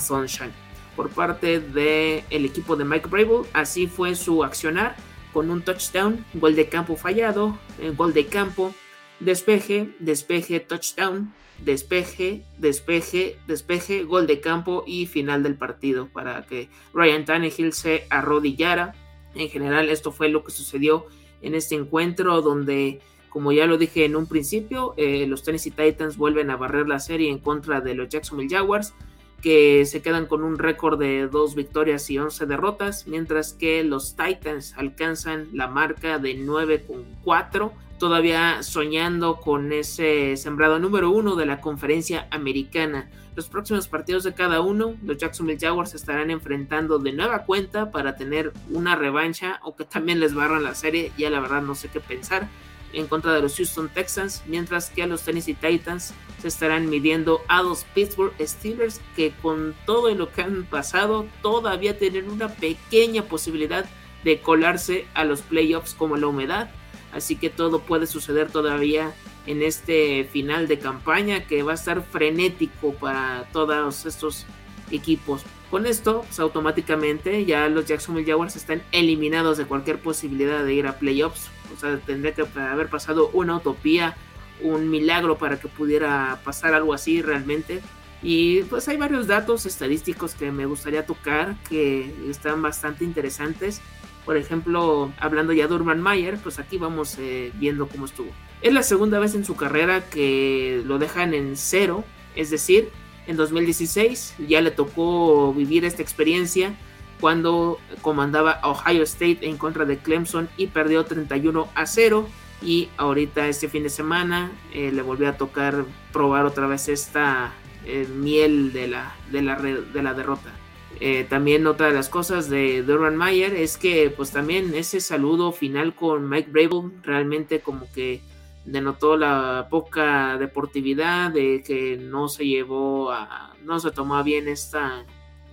Sunshine. 0.00 0.52
Por 0.94 1.10
parte 1.10 1.60
del 1.60 2.24
el 2.30 2.44
equipo 2.44 2.74
de 2.76 2.84
Mike 2.84 3.08
Brable, 3.08 3.48
así 3.52 3.86
fue 3.86 4.14
su 4.14 4.42
accionar 4.42 4.96
con 5.32 5.50
un 5.50 5.62
touchdown, 5.62 6.24
gol 6.34 6.56
de 6.56 6.68
campo 6.68 6.96
fallado, 6.96 7.56
gol 7.96 8.12
de 8.12 8.26
campo, 8.26 8.74
Despeje, 9.20 9.94
despeje, 9.98 10.60
touchdown, 10.60 11.32
despeje, 11.64 12.44
despeje, 12.58 13.38
despeje, 13.46 14.04
gol 14.04 14.26
de 14.26 14.40
campo 14.40 14.84
y 14.86 15.06
final 15.06 15.42
del 15.42 15.56
partido 15.56 16.08
para 16.08 16.44
que 16.44 16.68
Ryan 16.92 17.24
Tannehill 17.24 17.72
se 17.72 18.06
arrodillara. 18.10 18.94
En 19.34 19.48
general 19.48 19.88
esto 19.88 20.12
fue 20.12 20.28
lo 20.28 20.44
que 20.44 20.52
sucedió 20.52 21.06
en 21.40 21.54
este 21.54 21.76
encuentro 21.76 22.42
donde, 22.42 23.00
como 23.30 23.52
ya 23.52 23.66
lo 23.66 23.78
dije 23.78 24.04
en 24.04 24.16
un 24.16 24.26
principio, 24.26 24.94
eh, 24.98 25.26
los 25.26 25.42
Tennessee 25.42 25.70
Titans 25.70 26.18
vuelven 26.18 26.50
a 26.50 26.56
barrer 26.56 26.86
la 26.86 27.00
serie 27.00 27.30
en 27.30 27.38
contra 27.38 27.80
de 27.80 27.94
los 27.94 28.08
Jacksonville 28.08 28.54
Jaguars. 28.54 28.94
que 29.42 29.84
se 29.84 30.00
quedan 30.00 30.26
con 30.26 30.42
un 30.42 30.58
récord 30.58 30.98
de 30.98 31.28
2 31.28 31.54
victorias 31.54 32.08
y 32.10 32.18
11 32.18 32.46
derrotas, 32.46 33.06
mientras 33.06 33.52
que 33.52 33.84
los 33.84 34.16
Titans 34.16 34.74
alcanzan 34.76 35.50
la 35.52 35.68
marca 35.68 36.18
de 36.18 36.34
9 36.34 36.84
con 36.86 37.04
4, 37.22 37.72
todavía 37.98 38.62
soñando 38.62 39.40
con 39.40 39.72
ese 39.72 40.36
sembrado 40.36 40.78
número 40.78 41.10
1 41.10 41.36
de 41.36 41.46
la 41.46 41.60
conferencia 41.60 42.26
americana. 42.30 43.08
Los 43.34 43.48
próximos 43.48 43.88
partidos 43.88 44.24
de 44.24 44.34
cada 44.34 44.60
uno, 44.60 44.96
los 45.04 45.18
Jacksonville 45.18 45.60
Jaguars 45.60 45.94
estarán 45.94 46.30
enfrentando 46.30 46.98
de 46.98 47.12
nueva 47.12 47.44
cuenta 47.44 47.90
para 47.90 48.16
tener 48.16 48.52
una 48.70 48.96
revancha 48.96 49.60
o 49.62 49.76
que 49.76 49.84
también 49.84 50.20
les 50.20 50.34
barran 50.34 50.64
la 50.64 50.74
serie, 50.74 51.12
ya 51.18 51.30
la 51.30 51.40
verdad 51.40 51.62
no 51.62 51.74
sé 51.74 51.88
qué 51.88 52.00
pensar 52.00 52.48
en 52.92 53.06
contra 53.06 53.34
de 53.34 53.42
los 53.42 53.56
Houston 53.56 53.88
Texans, 53.88 54.42
mientras 54.46 54.90
que 54.90 55.02
a 55.02 55.06
los 55.06 55.22
Tennessee 55.22 55.54
Titans 55.54 56.14
se 56.40 56.48
estarán 56.48 56.88
midiendo 56.88 57.40
a 57.48 57.62
los 57.62 57.84
Pittsburgh 57.84 58.32
Steelers, 58.40 59.00
que 59.14 59.32
con 59.42 59.74
todo 59.84 60.14
lo 60.14 60.32
que 60.32 60.42
han 60.42 60.64
pasado 60.64 61.26
todavía 61.42 61.98
tienen 61.98 62.30
una 62.30 62.48
pequeña 62.48 63.22
posibilidad 63.22 63.84
de 64.24 64.40
colarse 64.40 65.06
a 65.14 65.24
los 65.24 65.42
playoffs 65.42 65.94
como 65.94 66.16
la 66.16 66.26
humedad. 66.26 66.70
Así 67.16 67.36
que 67.36 67.50
todo 67.50 67.80
puede 67.80 68.06
suceder 68.06 68.50
todavía 68.50 69.14
en 69.46 69.62
este 69.62 70.24
final 70.32 70.68
de 70.68 70.78
campaña 70.78 71.46
que 71.46 71.62
va 71.62 71.72
a 71.72 71.76
estar 71.76 72.02
frenético 72.02 72.94
para 72.94 73.48
todos 73.52 74.06
estos 74.06 74.44
equipos. 74.90 75.42
Con 75.70 75.86
esto, 75.86 76.22
pues, 76.26 76.38
automáticamente 76.38 77.44
ya 77.44 77.68
los 77.68 77.86
Jacksonville 77.86 78.30
Jaguars 78.30 78.54
están 78.54 78.82
eliminados 78.92 79.58
de 79.58 79.64
cualquier 79.64 79.98
posibilidad 80.00 80.64
de 80.64 80.74
ir 80.74 80.86
a 80.86 80.98
playoffs 80.98 81.50
o 81.74 81.80
sea, 81.80 81.98
tendría 81.98 82.34
que 82.34 82.42
haber 82.58 82.88
pasado 82.88 83.30
una 83.32 83.56
utopía, 83.56 84.16
un 84.60 84.90
milagro 84.90 85.38
para 85.38 85.58
que 85.58 85.68
pudiera 85.68 86.40
pasar 86.44 86.74
algo 86.74 86.94
así 86.94 87.22
realmente. 87.22 87.82
Y 88.22 88.62
pues 88.64 88.88
hay 88.88 88.96
varios 88.96 89.26
datos 89.26 89.66
estadísticos 89.66 90.34
que 90.34 90.50
me 90.50 90.66
gustaría 90.66 91.04
tocar 91.04 91.56
que 91.68 92.12
están 92.28 92.62
bastante 92.62 93.04
interesantes. 93.04 93.80
Por 94.26 94.36
ejemplo, 94.36 95.12
hablando 95.18 95.52
ya 95.52 95.68
de 95.68 95.74
Urban 95.74 96.02
Mayer, 96.02 96.36
pues 96.42 96.58
aquí 96.58 96.76
vamos 96.76 97.16
eh, 97.18 97.52
viendo 97.54 97.86
cómo 97.86 98.04
estuvo. 98.04 98.30
Es 98.60 98.74
la 98.74 98.82
segunda 98.82 99.20
vez 99.20 99.34
en 99.34 99.44
su 99.44 99.54
carrera 99.56 100.10
que 100.10 100.82
lo 100.84 100.98
dejan 100.98 101.32
en 101.32 101.56
cero, 101.56 102.04
es 102.34 102.50
decir, 102.50 102.90
en 103.26 103.36
2016 103.36 104.34
ya 104.48 104.60
le 104.60 104.70
tocó 104.72 105.54
vivir 105.54 105.84
esta 105.84 106.02
experiencia 106.02 106.74
cuando 107.20 107.78
comandaba 108.02 108.60
Ohio 108.62 109.02
State 109.04 109.38
en 109.42 109.56
contra 109.56 109.84
de 109.84 109.98
Clemson 109.98 110.48
y 110.56 110.66
perdió 110.66 111.04
31 111.04 111.68
a 111.74 111.86
0. 111.86 112.28
Y 112.62 112.88
ahorita 112.96 113.48
este 113.48 113.68
fin 113.68 113.82
de 113.82 113.90
semana 113.90 114.50
eh, 114.72 114.90
le 114.92 115.02
volvió 115.02 115.28
a 115.28 115.36
tocar 115.36 115.84
probar 116.12 116.46
otra 116.46 116.66
vez 116.66 116.88
esta 116.88 117.52
eh, 117.84 118.08
miel 118.12 118.72
de 118.72 118.88
la, 118.88 119.14
de 119.30 119.42
la, 119.42 119.56
de 119.56 120.02
la 120.02 120.14
derrota. 120.14 120.50
Eh, 121.00 121.26
también 121.28 121.66
otra 121.66 121.88
de 121.88 121.94
las 121.94 122.08
cosas 122.08 122.48
de 122.48 122.82
Durban 122.82 123.16
Mayer 123.16 123.54
es 123.54 123.76
que 123.76 124.10
pues 124.16 124.30
también 124.30 124.74
ese 124.74 125.00
saludo 125.00 125.52
final 125.52 125.94
con 125.94 126.28
Mike 126.28 126.50
Brable 126.50 126.90
realmente 127.02 127.60
como 127.60 127.86
que 127.92 128.22
denotó 128.64 129.16
la 129.16 129.68
poca 129.70 130.38
deportividad 130.38 131.30
de 131.30 131.62
que 131.62 131.98
no 131.98 132.28
se 132.28 132.46
llevó 132.46 133.10
a 133.12 133.54
no 133.62 133.78
se 133.78 133.90
tomó 133.90 134.22
bien 134.24 134.48
esta 134.48 135.04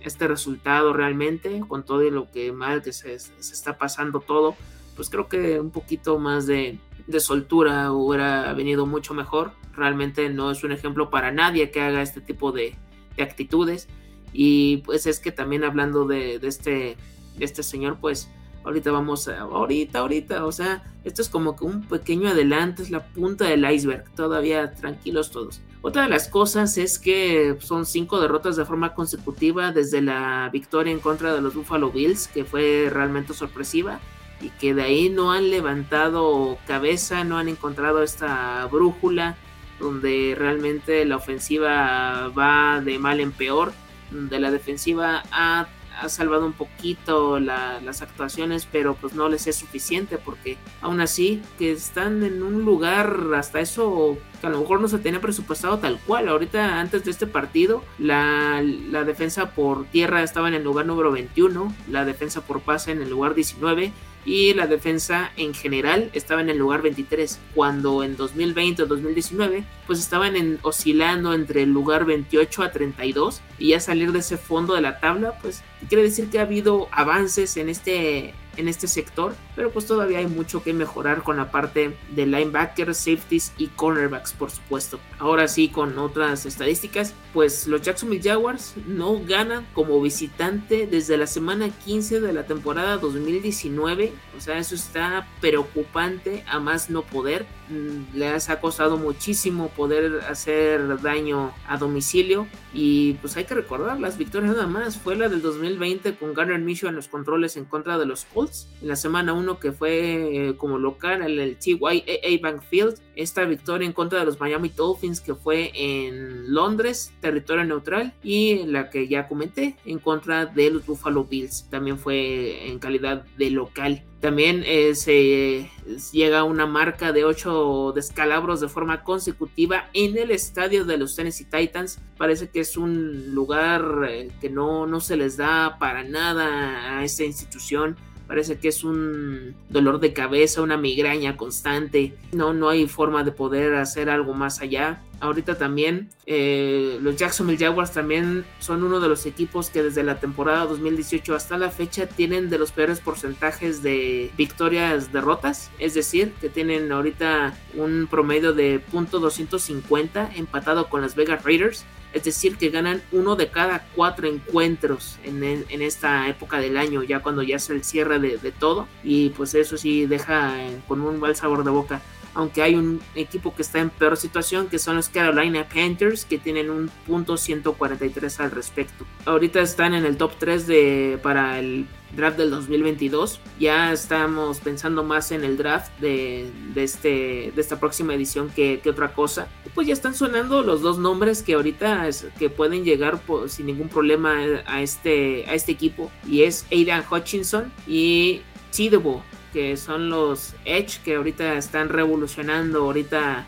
este 0.04 0.28
resultado 0.28 0.92
realmente, 0.92 1.60
con 1.66 1.82
todo 1.82 2.02
lo 2.10 2.30
que 2.30 2.52
mal 2.52 2.82
que 2.82 2.92
se, 2.92 3.14
está 3.14 3.78
pasando 3.78 4.20
todo, 4.20 4.54
pues 4.96 5.10
creo 5.10 5.28
que 5.28 5.58
un 5.58 5.70
poquito 5.70 6.18
más 6.18 6.46
de, 6.46 6.78
soltura 7.18 7.90
hubiera 7.92 8.52
venido 8.52 8.86
mucho 8.86 9.14
mejor. 9.14 9.52
Realmente 9.74 10.28
no 10.28 10.50
es 10.50 10.62
un 10.62 10.72
ejemplo 10.72 11.10
para 11.10 11.32
nadie 11.32 11.70
que 11.70 11.80
haga 11.80 12.02
este 12.02 12.20
tipo 12.20 12.52
de, 12.52 12.76
actitudes. 13.18 13.88
Y 14.34 14.78
pues 14.78 15.06
es 15.06 15.20
que 15.20 15.32
también 15.32 15.64
hablando 15.64 16.06
de, 16.06 16.40
este, 16.42 16.96
este 17.38 17.62
señor, 17.62 17.98
pues 18.00 18.28
ahorita 18.64 18.90
vamos 18.90 19.28
a, 19.28 19.40
ahorita, 19.40 20.00
ahorita, 20.00 20.44
o 20.44 20.52
sea, 20.52 20.82
esto 21.04 21.22
es 21.22 21.28
como 21.28 21.54
que 21.54 21.64
un 21.64 21.82
pequeño 21.86 22.28
adelanto, 22.28 22.82
es 22.82 22.90
la 22.90 23.06
punta 23.06 23.46
del 23.46 23.64
iceberg, 23.70 24.04
todavía 24.14 24.72
tranquilos 24.74 25.30
todos. 25.30 25.60
Otra 25.82 26.02
de 26.02 26.08
las 26.08 26.28
cosas 26.28 26.76
es 26.78 26.98
que 26.98 27.56
son 27.60 27.86
cinco 27.86 28.20
derrotas 28.20 28.56
de 28.56 28.64
forma 28.64 28.94
consecutiva 28.94 29.70
desde 29.70 30.02
la 30.02 30.50
victoria 30.52 30.92
en 30.92 30.98
contra 30.98 31.32
de 31.32 31.40
los 31.40 31.54
Buffalo 31.54 31.92
Bills, 31.92 32.26
que 32.26 32.44
fue 32.44 32.88
realmente 32.90 33.34
sorpresiva, 33.34 34.00
y 34.40 34.48
que 34.48 34.74
de 34.74 34.82
ahí 34.82 35.10
no 35.10 35.30
han 35.30 35.50
levantado 35.50 36.58
cabeza, 36.66 37.22
no 37.22 37.38
han 37.38 37.48
encontrado 37.48 38.02
esta 38.02 38.66
brújula 38.66 39.36
donde 39.78 40.34
realmente 40.36 41.04
la 41.04 41.16
ofensiva 41.16 42.28
va 42.28 42.80
de 42.80 42.98
mal 42.98 43.20
en 43.20 43.32
peor, 43.32 43.72
donde 44.14 44.40
la 44.40 44.50
defensiva 44.50 45.22
ha 45.30 45.68
ha 46.00 46.08
salvado 46.08 46.46
un 46.46 46.52
poquito 46.52 47.38
las 47.38 48.02
actuaciones, 48.02 48.66
pero 48.70 48.94
pues 48.94 49.14
no 49.14 49.28
les 49.28 49.46
es 49.46 49.56
suficiente 49.56 50.18
porque 50.18 50.56
aún 50.80 51.00
así 51.00 51.42
que 51.58 51.72
están 51.72 52.22
en 52.22 52.42
un 52.42 52.64
lugar 52.64 53.20
hasta 53.34 53.60
eso 53.60 54.18
que 54.40 54.46
a 54.46 54.50
lo 54.50 54.60
mejor 54.60 54.80
no 54.80 54.88
se 54.88 54.98
tenía 54.98 55.20
presupuestado 55.20 55.78
tal 55.78 55.98
cual. 56.06 56.28
Ahorita 56.28 56.80
antes 56.80 57.04
de 57.04 57.10
este 57.10 57.26
partido 57.26 57.84
la, 57.98 58.62
la 58.62 59.04
defensa 59.04 59.50
por 59.50 59.86
tierra 59.86 60.22
estaba 60.22 60.48
en 60.48 60.54
el 60.54 60.64
lugar 60.64 60.86
número 60.86 61.12
21, 61.12 61.74
la 61.90 62.04
defensa 62.04 62.42
por 62.42 62.60
pase 62.60 62.92
en 62.92 63.02
el 63.02 63.10
lugar 63.10 63.34
19 63.34 63.92
y 64.24 64.54
la 64.54 64.66
defensa 64.66 65.32
en 65.36 65.54
general 65.54 66.10
estaba 66.12 66.40
en 66.40 66.50
el 66.50 66.58
lugar 66.58 66.82
23, 66.82 67.38
cuando 67.54 68.02
en 68.02 68.16
2020 68.16 68.82
o 68.82 68.86
2019 68.86 69.64
pues 69.86 69.98
estaban 69.98 70.36
en, 70.36 70.58
oscilando 70.62 71.34
entre 71.34 71.62
el 71.62 71.70
lugar 71.70 72.04
28 72.04 72.62
a 72.62 72.72
32 72.72 73.42
y 73.58 73.68
ya 73.68 73.80
salir 73.80 74.12
de 74.12 74.20
ese 74.20 74.36
fondo 74.36 74.74
de 74.74 74.80
la 74.80 75.00
tabla 75.00 75.38
pues 75.40 75.62
quiere 75.88 76.04
decir 76.04 76.30
que 76.30 76.38
ha 76.38 76.42
habido 76.42 76.88
avances 76.90 77.56
en 77.56 77.68
este 77.68 78.34
en 78.56 78.68
este 78.68 78.86
sector, 78.86 79.34
pero 79.56 79.70
pues 79.70 79.86
todavía 79.86 80.18
hay 80.18 80.26
mucho 80.26 80.62
que 80.62 80.72
mejorar 80.72 81.22
con 81.22 81.36
la 81.36 81.50
parte 81.50 81.96
de 82.10 82.26
linebackers, 82.26 82.96
safeties 82.96 83.52
y 83.58 83.68
cornerbacks, 83.68 84.32
por 84.32 84.50
supuesto. 84.50 84.98
Ahora 85.18 85.48
sí, 85.48 85.68
con 85.68 85.98
otras 85.98 86.46
estadísticas, 86.46 87.14
pues 87.32 87.66
los 87.66 87.82
Jacksonville 87.82 88.22
Jaguars 88.22 88.74
no 88.86 89.20
ganan 89.24 89.66
como 89.72 90.00
visitante 90.00 90.86
desde 90.86 91.16
la 91.16 91.26
semana 91.26 91.68
15 91.70 92.20
de 92.20 92.32
la 92.32 92.46
temporada 92.46 92.96
2019, 92.98 94.12
o 94.36 94.40
sea, 94.40 94.58
eso 94.58 94.74
está 94.74 95.26
preocupante 95.40 96.44
a 96.46 96.60
más 96.60 96.90
no 96.90 97.02
poder. 97.02 97.46
Mm, 97.68 98.16
les 98.16 98.50
ha 98.50 98.60
costado 98.60 98.98
muchísimo 98.98 99.68
poder 99.70 100.20
hacer 100.28 101.00
daño 101.00 101.52
a 101.66 101.78
domicilio 101.78 102.46
y 102.74 103.14
pues 103.14 103.36
hay 103.38 103.44
que 103.44 103.54
recordar 103.54 103.98
las 103.98 104.18
victorias 104.18 104.54
nada 104.54 104.66
más 104.66 104.98
fue 104.98 105.16
la 105.16 105.30
del 105.30 105.40
2020 105.40 106.16
con 106.16 106.34
Garner 106.34 106.58
Minshew 106.58 106.90
en 106.90 106.96
los 106.96 107.08
controles 107.08 107.56
en 107.56 107.64
contra 107.64 107.96
de 107.96 108.04
los 108.04 108.26
Colts 108.26 108.43
en 108.80 108.88
la 108.88 108.96
semana 108.96 109.32
1 109.32 109.58
que 109.58 109.72
fue 109.72 110.48
eh, 110.48 110.56
como 110.56 110.78
local 110.78 111.22
en 111.22 111.38
el 111.38 111.56
TYAA 111.56 112.38
Bank 112.42 112.62
Field 112.62 112.98
esta 113.16 113.44
victoria 113.44 113.86
en 113.86 113.92
contra 113.92 114.18
de 114.20 114.26
los 114.26 114.40
Miami 114.40 114.68
Dolphins 114.68 115.20
que 115.20 115.34
fue 115.34 115.72
en 115.74 116.52
Londres, 116.52 117.12
territorio 117.20 117.64
neutral, 117.64 118.14
y 118.22 118.64
la 118.66 118.90
que 118.90 119.08
ya 119.08 119.28
comenté 119.28 119.76
en 119.84 119.98
contra 119.98 120.46
de 120.46 120.70
los 120.70 120.86
Buffalo 120.86 121.24
Bills, 121.24 121.68
también 121.70 121.98
fue 121.98 122.68
en 122.68 122.78
calidad 122.78 123.24
de 123.36 123.50
local. 123.50 124.02
También 124.20 124.62
eh, 124.64 124.94
se 124.94 125.70
llega 126.12 126.38
a 126.40 126.44
una 126.44 126.66
marca 126.66 127.12
de 127.12 127.24
8 127.24 127.92
descalabros 127.94 128.60
de 128.60 128.68
forma 128.68 129.02
consecutiva 129.02 129.90
en 129.92 130.16
el 130.16 130.30
estadio 130.30 130.86
de 130.86 130.96
los 130.96 131.14
Tennessee 131.14 131.44
Titans. 131.44 132.00
Parece 132.16 132.48
que 132.48 132.60
es 132.60 132.78
un 132.78 133.34
lugar 133.34 133.84
eh, 134.08 134.30
que 134.40 134.48
no, 134.48 134.86
no 134.86 135.00
se 135.00 135.16
les 135.16 135.36
da 135.36 135.76
para 135.78 136.04
nada 136.04 136.98
a 136.98 137.04
esta 137.04 137.24
institución 137.24 137.96
parece 138.26 138.58
que 138.58 138.68
es 138.68 138.84
un 138.84 139.54
dolor 139.68 140.00
de 140.00 140.12
cabeza, 140.12 140.62
una 140.62 140.76
migraña 140.76 141.36
constante. 141.36 142.14
No, 142.32 142.52
no 142.52 142.68
hay 142.68 142.86
forma 142.86 143.24
de 143.24 143.32
poder 143.32 143.74
hacer 143.74 144.08
algo 144.10 144.34
más 144.34 144.60
allá. 144.60 145.00
Ahorita 145.20 145.56
también 145.56 146.10
eh, 146.26 146.98
los 147.00 147.16
Jacksonville 147.16 147.58
Jaguars 147.58 147.92
también 147.92 148.44
son 148.58 148.82
uno 148.82 149.00
de 149.00 149.08
los 149.08 149.24
equipos 149.26 149.70
que 149.70 149.82
desde 149.82 150.02
la 150.02 150.20
temporada 150.20 150.66
2018 150.66 151.34
hasta 151.34 151.56
la 151.56 151.70
fecha 151.70 152.06
tienen 152.06 152.50
de 152.50 152.58
los 152.58 152.72
peores 152.72 153.00
porcentajes 153.00 153.82
de 153.82 154.30
victorias 154.36 155.12
derrotas, 155.12 155.70
es 155.78 155.94
decir, 155.94 156.32
que 156.40 156.50
tienen 156.50 156.92
ahorita 156.92 157.56
un 157.74 158.06
promedio 158.10 158.52
de 158.52 158.84
.250 158.92 160.36
empatado 160.36 160.88
con 160.88 161.00
las 161.00 161.14
Vegas 161.14 161.42
Raiders 161.42 161.86
es 162.14 162.22
decir, 162.22 162.56
que 162.56 162.70
ganan 162.70 163.02
uno 163.10 163.34
de 163.34 163.48
cada 163.48 163.84
cuatro 163.94 164.28
encuentros 164.28 165.18
en, 165.24 165.42
esta 165.82 166.28
época 166.28 166.60
del 166.60 166.76
año, 166.76 167.02
ya 167.02 167.20
cuando 167.20 167.42
ya 167.42 167.56
es 167.56 167.68
el 167.70 167.84
cierre 167.84 168.20
de, 168.20 168.52
todo. 168.52 168.86
Y 169.02 169.30
pues 169.30 169.54
eso 169.54 169.76
sí 169.76 170.06
deja 170.06 170.62
eh, 170.62 170.80
con 170.86 171.00
un 171.00 171.18
mal 171.18 171.34
sabor 171.34 171.64
de 171.64 171.70
boca. 171.70 172.00
Aunque 172.32 172.62
hay 172.62 172.76
un 172.76 173.00
equipo 173.14 173.54
que 173.54 173.62
está 173.62 173.80
en 173.80 173.90
peor 173.90 174.16
situación, 174.16 174.68
que 174.68 174.78
son 174.78 174.96
los 174.96 175.08
Carolina 175.08 175.68
Panthers, 175.68 176.24
que 176.24 176.38
tienen 176.38 176.70
un 176.70 176.88
punto 177.06 177.36
143 177.36 178.40
al 178.40 178.50
respecto. 178.52 179.04
Ahorita 179.24 179.60
están 179.60 179.94
en 179.94 180.04
el 180.04 180.16
top 180.16 180.32
3 180.38 180.66
de, 180.66 181.18
para 181.22 181.58
el 181.58 181.86
draft 182.16 182.36
del 182.36 182.50
2022. 182.50 183.40
Ya 183.58 183.92
estamos 183.92 184.60
pensando 184.60 185.04
más 185.04 185.32
en 185.32 185.44
el 185.44 185.56
draft 185.56 185.90
de, 186.00 186.50
este, 186.74 187.52
de 187.54 187.60
esta 187.60 187.80
próxima 187.80 188.14
edición 188.14 188.50
que, 188.54 188.80
otra 188.88 189.12
cosa. 189.12 189.48
pues 189.74 189.86
ya 189.86 189.92
están 189.92 190.14
sonando 190.14 190.62
los 190.62 190.80
dos 190.82 190.98
nombres 190.98 191.42
que 191.42 191.54
ahorita 191.54 192.08
que 192.38 192.50
pueden 192.50 192.84
llegar 192.84 193.20
sin 193.48 193.66
ningún 193.66 193.88
problema 193.88 194.36
a 194.66 194.82
este, 194.82 195.44
a 195.48 195.54
este 195.54 195.72
equipo. 195.72 196.10
Y 196.28 196.42
es 196.42 196.66
Aidan 196.70 197.04
Hutchinson 197.10 197.72
y 197.86 198.42
Tidebo 198.70 199.22
que 199.54 199.76
son 199.76 200.10
los 200.10 200.52
Edge 200.64 200.98
que 201.04 201.14
ahorita 201.14 201.56
están 201.56 201.88
revolucionando 201.88 202.82
ahorita 202.82 203.46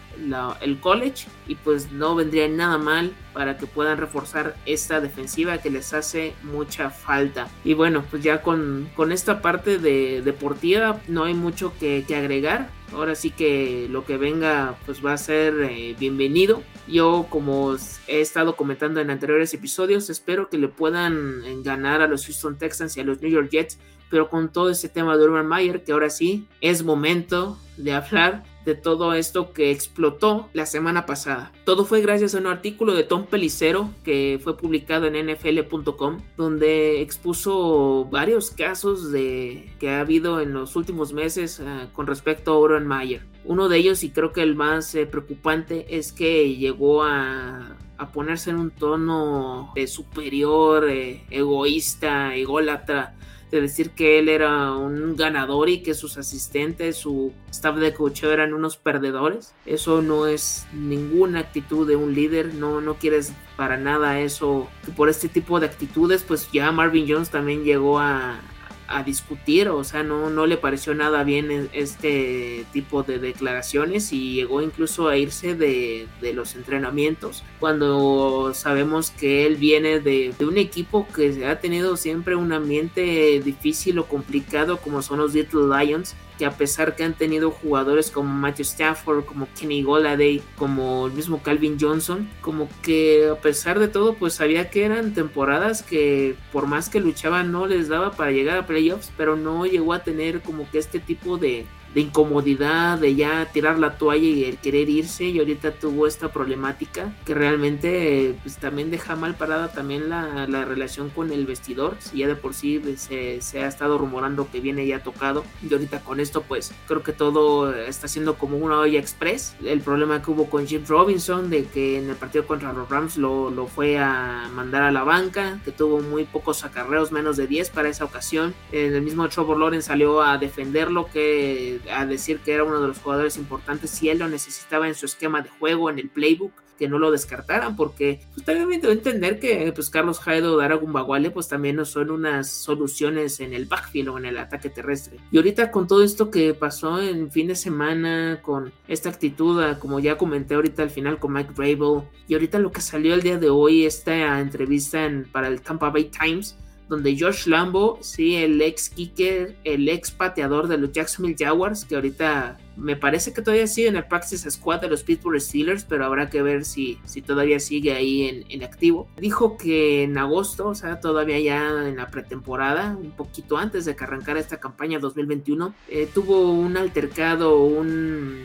el 0.60 0.78
college 0.78 1.26
y 1.48 1.56
pues 1.56 1.90
no 1.90 2.14
vendría 2.14 2.48
nada 2.48 2.78
mal 2.78 3.12
para 3.32 3.58
que 3.58 3.66
puedan 3.66 3.98
reforzar 3.98 4.56
esta 4.66 5.00
defensiva 5.00 5.58
que 5.58 5.68
les 5.68 5.92
hace 5.92 6.32
mucha 6.44 6.90
falta. 6.90 7.48
Y 7.64 7.74
bueno, 7.74 8.04
pues 8.08 8.22
ya 8.22 8.40
con, 8.40 8.88
con 8.94 9.10
esta 9.10 9.42
parte 9.42 9.78
de 9.78 10.22
deportiva 10.22 11.00
no 11.08 11.24
hay 11.24 11.34
mucho 11.34 11.72
que, 11.78 12.06
agregar. 12.16 12.70
Ahora 12.92 13.16
sí 13.16 13.30
que 13.30 13.88
lo 13.90 14.04
que 14.04 14.16
venga 14.16 14.76
pues 14.86 15.04
va 15.04 15.12
a 15.12 15.18
ser 15.18 15.54
eh, 15.60 15.96
bienvenido. 15.98 16.62
Yo 16.86 17.26
como 17.28 17.74
he 18.06 18.20
estado 18.20 18.54
comentando 18.54 19.00
en 19.00 19.10
anteriores 19.10 19.52
episodios 19.54 20.08
espero 20.08 20.48
que 20.48 20.56
le 20.56 20.68
puedan 20.68 21.64
ganar 21.64 22.00
a 22.00 22.06
los 22.06 22.24
Houston 22.26 22.56
Texans 22.58 22.96
y 22.96 23.00
a 23.00 23.04
los 23.04 23.20
New 23.20 23.30
York 23.30 23.50
Jets 23.50 23.80
pero 24.10 24.28
con 24.28 24.52
todo 24.52 24.70
ese 24.70 24.88
tema 24.88 25.16
de 25.16 25.24
Urban 25.24 25.48
Meyer, 25.48 25.84
que 25.84 25.92
ahora 25.92 26.10
sí 26.10 26.46
es 26.60 26.82
momento 26.82 27.58
de 27.76 27.92
hablar 27.92 28.44
de 28.66 28.74
todo 28.74 29.14
esto 29.14 29.52
que 29.52 29.70
explotó 29.70 30.48
la 30.52 30.66
semana 30.66 31.06
pasada. 31.06 31.52
Todo 31.64 31.84
fue 31.84 32.00
gracias 32.00 32.34
a 32.34 32.38
un 32.38 32.48
artículo 32.48 32.94
de 32.94 33.04
Tom 33.04 33.24
Pelicero 33.24 33.90
que 34.02 34.40
fue 34.42 34.56
publicado 34.56 35.06
en 35.06 35.26
nfl.com 35.26 36.18
donde 36.36 37.00
expuso 37.00 38.06
varios 38.10 38.50
casos 38.50 39.12
de 39.12 39.72
que 39.78 39.90
ha 39.90 40.00
habido 40.00 40.40
en 40.40 40.52
los 40.52 40.74
últimos 40.74 41.12
meses 41.12 41.60
ah, 41.60 41.88
con 41.92 42.08
respecto 42.08 42.52
a 42.52 42.58
Urban 42.58 42.88
Meyer. 42.88 43.22
Uno 43.44 43.68
de 43.68 43.78
ellos 43.78 44.02
y 44.02 44.10
creo 44.10 44.32
que 44.32 44.42
el 44.42 44.56
más 44.56 44.92
eh, 44.96 45.06
preocupante 45.06 45.86
es 45.96 46.12
que 46.12 46.56
llegó 46.56 47.04
a 47.04 47.76
ponerse 48.12 48.50
en 48.50 48.56
un 48.56 48.70
tono 48.72 49.70
de 49.76 49.86
superior, 49.86 50.88
eh, 50.88 51.24
egoísta, 51.30 52.34
ególatra, 52.34 53.14
de 53.50 53.60
decir 53.60 53.90
que 53.90 54.18
él 54.18 54.28
era 54.28 54.72
un 54.72 55.16
ganador 55.16 55.68
y 55.68 55.82
que 55.82 55.94
sus 55.94 56.18
asistentes, 56.18 56.96
su 56.96 57.32
staff 57.50 57.76
de 57.76 57.94
cocheo 57.94 58.32
eran 58.32 58.54
unos 58.54 58.76
perdedores. 58.76 59.54
Eso 59.64 60.02
no 60.02 60.26
es 60.26 60.66
ninguna 60.72 61.40
actitud 61.40 61.86
de 61.86 61.96
un 61.96 62.14
líder, 62.14 62.54
no, 62.54 62.80
no 62.80 62.94
quieres 62.94 63.32
para 63.56 63.76
nada 63.76 64.20
eso. 64.20 64.68
Por 64.96 65.08
este 65.08 65.28
tipo 65.28 65.60
de 65.60 65.66
actitudes, 65.66 66.24
pues 66.24 66.48
ya 66.52 66.72
Marvin 66.72 67.06
Jones 67.08 67.30
también 67.30 67.64
llegó 67.64 68.00
a, 68.00 68.40
a 68.88 69.02
discutir, 69.02 69.68
o 69.68 69.84
sea, 69.84 70.02
no, 70.02 70.30
no 70.30 70.46
le 70.46 70.56
pareció 70.56 70.94
nada 70.94 71.24
bien 71.24 71.50
e, 71.50 71.68
este 71.72 72.64
tipo 72.72 73.02
de 73.02 73.18
declaraciones 73.18 74.12
y 74.12 74.34
llegó 74.34 74.62
incluso 74.62 75.08
a 75.08 75.16
irse 75.16 75.54
de, 75.54 76.08
los 76.34 76.56
entrenamientos 76.56 77.44
cuando 77.60 78.52
sabemos 78.52 79.10
que 79.10 79.46
él 79.46 79.56
viene 79.56 80.00
de, 80.00 80.34
de, 80.36 80.44
un 80.44 80.58
equipo 80.58 81.06
que 81.14 81.46
ha 81.46 81.60
tenido 81.60 81.96
siempre 81.96 82.34
un 82.34 82.52
ambiente 82.52 83.40
difícil 83.44 83.98
o 83.98 84.06
complicado 84.06 84.78
como 84.78 85.02
son 85.02 85.18
los 85.18 85.34
Little 85.34 85.68
Lions 85.68 86.16
que 86.38 86.46
a 86.46 86.52
pesar 86.52 86.96
que 86.96 87.04
han 87.04 87.14
tenido 87.14 87.50
jugadores 87.50 88.10
como 88.10 88.32
Matthew 88.32 88.62
Stafford, 88.62 89.24
como 89.24 89.48
Kenny 89.58 89.82
Goladay, 89.82 90.42
como 90.56 91.06
el 91.06 91.12
mismo 91.12 91.42
Calvin 91.42 91.78
Johnson, 91.80 92.28
como 92.40 92.68
que 92.82 93.28
a 93.30 93.40
pesar 93.40 93.78
de 93.78 93.88
todo, 93.88 94.14
pues 94.14 94.34
sabía 94.34 94.70
que 94.70 94.84
eran 94.84 95.14
temporadas 95.14 95.82
que 95.82 96.36
por 96.52 96.66
más 96.66 96.88
que 96.88 97.00
luchaban 97.00 97.52
no 97.52 97.66
les 97.66 97.88
daba 97.88 98.12
para 98.12 98.32
llegar 98.32 98.58
a 98.58 98.66
playoffs, 98.66 99.12
pero 99.16 99.36
no 99.36 99.66
llegó 99.66 99.92
a 99.92 100.02
tener 100.02 100.42
como 100.42 100.68
que 100.70 100.78
este 100.78 101.00
tipo 101.00 101.38
de, 101.38 101.66
de 101.96 102.02
incomodidad, 102.02 102.98
de 102.98 103.14
ya 103.14 103.46
tirar 103.54 103.78
la 103.78 103.96
toalla 103.96 104.22
y 104.22 104.44
el 104.44 104.58
querer 104.58 104.90
irse 104.90 105.24
y 105.24 105.38
ahorita 105.38 105.72
tuvo 105.72 106.06
esta 106.06 106.30
problemática 106.30 107.14
que 107.24 107.32
realmente 107.32 108.34
pues 108.42 108.58
también 108.58 108.90
deja 108.90 109.16
mal 109.16 109.34
parada 109.34 109.72
también 109.72 110.10
la, 110.10 110.46
la 110.46 110.66
relación 110.66 111.08
con 111.08 111.32
el 111.32 111.46
vestidor, 111.46 111.96
si 111.98 112.18
ya 112.18 112.28
de 112.28 112.34
por 112.34 112.52
sí 112.52 112.82
se, 112.98 113.40
se, 113.40 113.64
ha 113.64 113.66
estado 113.66 113.96
rumorando 113.96 114.46
que 114.52 114.60
viene 114.60 114.86
ya 114.86 115.02
tocado 115.02 115.42
y 115.66 115.72
ahorita 115.72 116.00
con 116.00 116.20
esto 116.20 116.42
pues 116.42 116.74
creo 116.86 117.02
que 117.02 117.14
todo 117.14 117.74
está 117.74 118.08
siendo 118.08 118.36
como 118.36 118.58
una 118.58 118.78
olla 118.80 119.00
express, 119.00 119.56
el 119.64 119.80
problema 119.80 120.20
que 120.20 120.30
hubo 120.30 120.50
con 120.50 120.66
Jim 120.66 120.84
Robinson 120.86 121.48
de 121.48 121.64
que 121.64 121.96
en 121.96 122.10
el 122.10 122.16
partido 122.16 122.46
contra 122.46 122.74
los 122.74 122.90
Rams 122.90 123.16
lo, 123.16 123.48
lo 123.48 123.68
fue 123.68 123.96
a 123.96 124.50
mandar 124.52 124.82
a 124.82 124.90
la 124.90 125.02
banca, 125.02 125.60
que 125.64 125.72
tuvo 125.72 126.00
muy 126.00 126.24
pocos 126.24 126.62
acarreos, 126.62 127.10
menos 127.10 127.38
de 127.38 127.46
10 127.46 127.70
para 127.70 127.88
esa 127.88 128.04
ocasión, 128.04 128.54
el 128.70 129.00
mismo 129.00 129.26
Trevor 129.30 129.58
Lawrence 129.58 129.86
salió 129.86 130.20
a 130.20 130.36
defenderlo 130.36 131.06
que 131.06 131.80
a 131.90 132.06
decir 132.06 132.40
que 132.40 132.52
era 132.52 132.64
uno 132.64 132.80
de 132.80 132.88
los 132.88 132.98
jugadores 132.98 133.36
importantes 133.36 133.90
si 133.90 134.08
él 134.08 134.18
lo 134.18 134.28
necesitaba 134.28 134.88
en 134.88 134.94
su 134.94 135.06
esquema 135.06 135.42
de 135.42 135.48
juego, 135.48 135.90
en 135.90 135.98
el 135.98 136.08
playbook 136.08 136.52
que 136.78 136.88
no 136.88 136.98
lo 136.98 137.10
descartaran, 137.10 137.76
porque 137.76 138.20
pues, 138.34 138.44
también 138.44 138.68
me 138.68 138.76
entender 138.76 139.40
que 139.40 139.72
pues, 139.74 139.90
Carlos 139.90 140.20
Jaedo 140.20 140.54
o 140.54 140.56
Dara 140.58 140.76
Gumbawale 140.76 141.30
pues 141.30 141.48
también 141.48 141.76
no 141.76 141.84
son 141.84 142.10
unas 142.10 142.50
soluciones 142.50 143.40
en 143.40 143.52
el 143.54 143.66
backfield 143.66 144.08
o 144.08 144.18
en 144.18 144.26
el 144.26 144.38
ataque 144.38 144.70
terrestre. 144.70 145.18
Y 145.30 145.36
ahorita 145.36 145.70
con 145.70 145.86
todo 145.86 146.02
esto 146.02 146.30
que 146.30 146.54
pasó 146.54 147.00
en 147.00 147.30
fin 147.30 147.48
de 147.48 147.56
semana, 147.56 148.40
con 148.42 148.72
esta 148.88 149.08
actitud, 149.08 149.62
ah, 149.62 149.78
como 149.78 150.00
ya 150.00 150.16
comenté 150.16 150.54
ahorita 150.54 150.82
al 150.82 150.90
final 150.90 151.18
con 151.18 151.32
Mike 151.32 151.54
Rabel, 151.56 152.02
y 152.28 152.34
ahorita 152.34 152.58
lo 152.58 152.70
que 152.70 152.80
salió 152.80 153.14
el 153.14 153.22
día 153.22 153.38
de 153.38 153.50
hoy, 153.50 153.86
esta 153.86 154.40
entrevista 154.40 155.04
en, 155.04 155.24
para 155.24 155.48
el 155.48 155.60
Tampa 155.62 155.90
Bay 155.90 156.10
Times, 156.10 156.56
donde 156.88 157.18
Josh 157.18 157.46
Lambo, 157.46 157.98
sí, 158.00 158.36
el 158.36 158.60
ex 158.62 158.88
kicker, 158.88 159.56
el 159.64 159.88
ex 159.88 160.10
pateador 160.10 160.68
de 160.68 160.78
los 160.78 160.92
Jacksonville 160.92 161.36
Jaguars, 161.38 161.84
que 161.84 161.96
ahorita 161.96 162.58
me 162.76 162.94
parece 162.94 163.32
que 163.32 163.42
todavía 163.42 163.66
sigue 163.66 163.88
en 163.88 163.96
el 163.96 164.04
practice 164.04 164.48
squad 164.50 164.80
de 164.80 164.88
los 164.88 165.02
Pittsburgh 165.02 165.40
Steelers, 165.40 165.84
pero 165.84 166.04
habrá 166.04 166.30
que 166.30 166.42
ver 166.42 166.64
si, 166.64 166.98
si 167.04 167.22
todavía 167.22 167.58
sigue 167.58 167.92
ahí 167.92 168.46
en, 168.48 168.62
activo. 168.62 169.08
Dijo 169.16 169.56
que 169.56 170.04
en 170.04 170.16
agosto, 170.18 170.68
o 170.68 170.74
sea, 170.74 171.00
todavía 171.00 171.40
ya 171.40 171.88
en 171.88 171.96
la 171.96 172.08
pretemporada, 172.08 172.96
un 172.96 173.12
poquito 173.12 173.56
antes 173.56 173.84
de 173.84 173.96
que 173.96 174.04
arrancara 174.04 174.38
esta 174.38 174.58
campaña 174.58 174.98
2021, 174.98 175.74
eh, 175.88 176.08
tuvo 176.12 176.52
un 176.52 176.76
altercado, 176.76 177.62
un, 177.64 178.42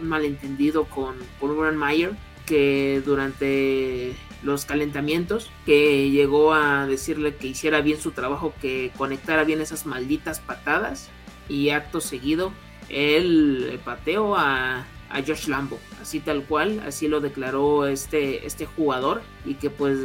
un 0.00 0.08
malentendido 0.08 0.84
con, 0.84 1.16
con 1.38 1.50
Urban 1.50 1.76
Meyer, 1.76 2.12
que 2.46 3.02
durante 3.04 4.14
los 4.42 4.64
calentamientos, 4.64 5.50
que 5.66 6.10
llegó 6.10 6.54
a 6.54 6.86
decirle 6.86 7.34
que 7.34 7.48
hiciera 7.48 7.80
bien 7.80 8.00
su 8.00 8.12
trabajo, 8.12 8.54
que 8.62 8.92
conectara 8.96 9.44
bien 9.44 9.60
esas 9.60 9.84
malditas 9.86 10.40
patadas 10.40 11.10
y 11.48 11.70
acto 11.70 12.00
seguido 12.00 12.52
él 12.88 13.80
pateó 13.84 14.36
a, 14.36 14.86
a 15.10 15.22
Josh 15.26 15.48
Lambo, 15.48 15.78
así 16.00 16.20
tal 16.20 16.44
cual, 16.44 16.82
así 16.86 17.08
lo 17.08 17.20
declaró 17.20 17.86
este, 17.86 18.46
este 18.46 18.66
jugador 18.66 19.22
y 19.44 19.54
que 19.54 19.70
pues 19.70 19.98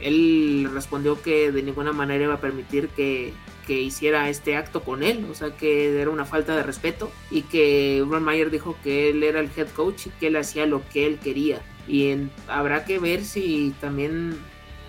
él 0.00 0.68
respondió 0.72 1.20
que 1.20 1.52
de 1.52 1.62
ninguna 1.62 1.92
manera 1.92 2.24
iba 2.24 2.34
a 2.34 2.40
permitir 2.40 2.88
que, 2.88 3.32
que 3.70 3.80
hiciera 3.80 4.28
este 4.28 4.56
acto 4.56 4.82
con 4.82 5.04
él, 5.04 5.28
o 5.30 5.34
sea 5.36 5.56
que 5.56 6.00
era 6.00 6.10
una 6.10 6.24
falta 6.24 6.56
de 6.56 6.64
respeto 6.64 7.08
y 7.30 7.42
que 7.42 8.04
Ron 8.04 8.24
Mayer 8.24 8.50
dijo 8.50 8.76
que 8.82 9.10
él 9.10 9.22
era 9.22 9.38
el 9.38 9.48
head 9.56 9.68
coach 9.68 10.08
y 10.08 10.10
que 10.10 10.26
él 10.26 10.34
hacía 10.34 10.66
lo 10.66 10.82
que 10.88 11.06
él 11.06 11.20
quería. 11.20 11.62
Y 11.86 12.16
habrá 12.48 12.84
que 12.84 12.98
ver 12.98 13.24
si 13.24 13.72
también 13.80 14.36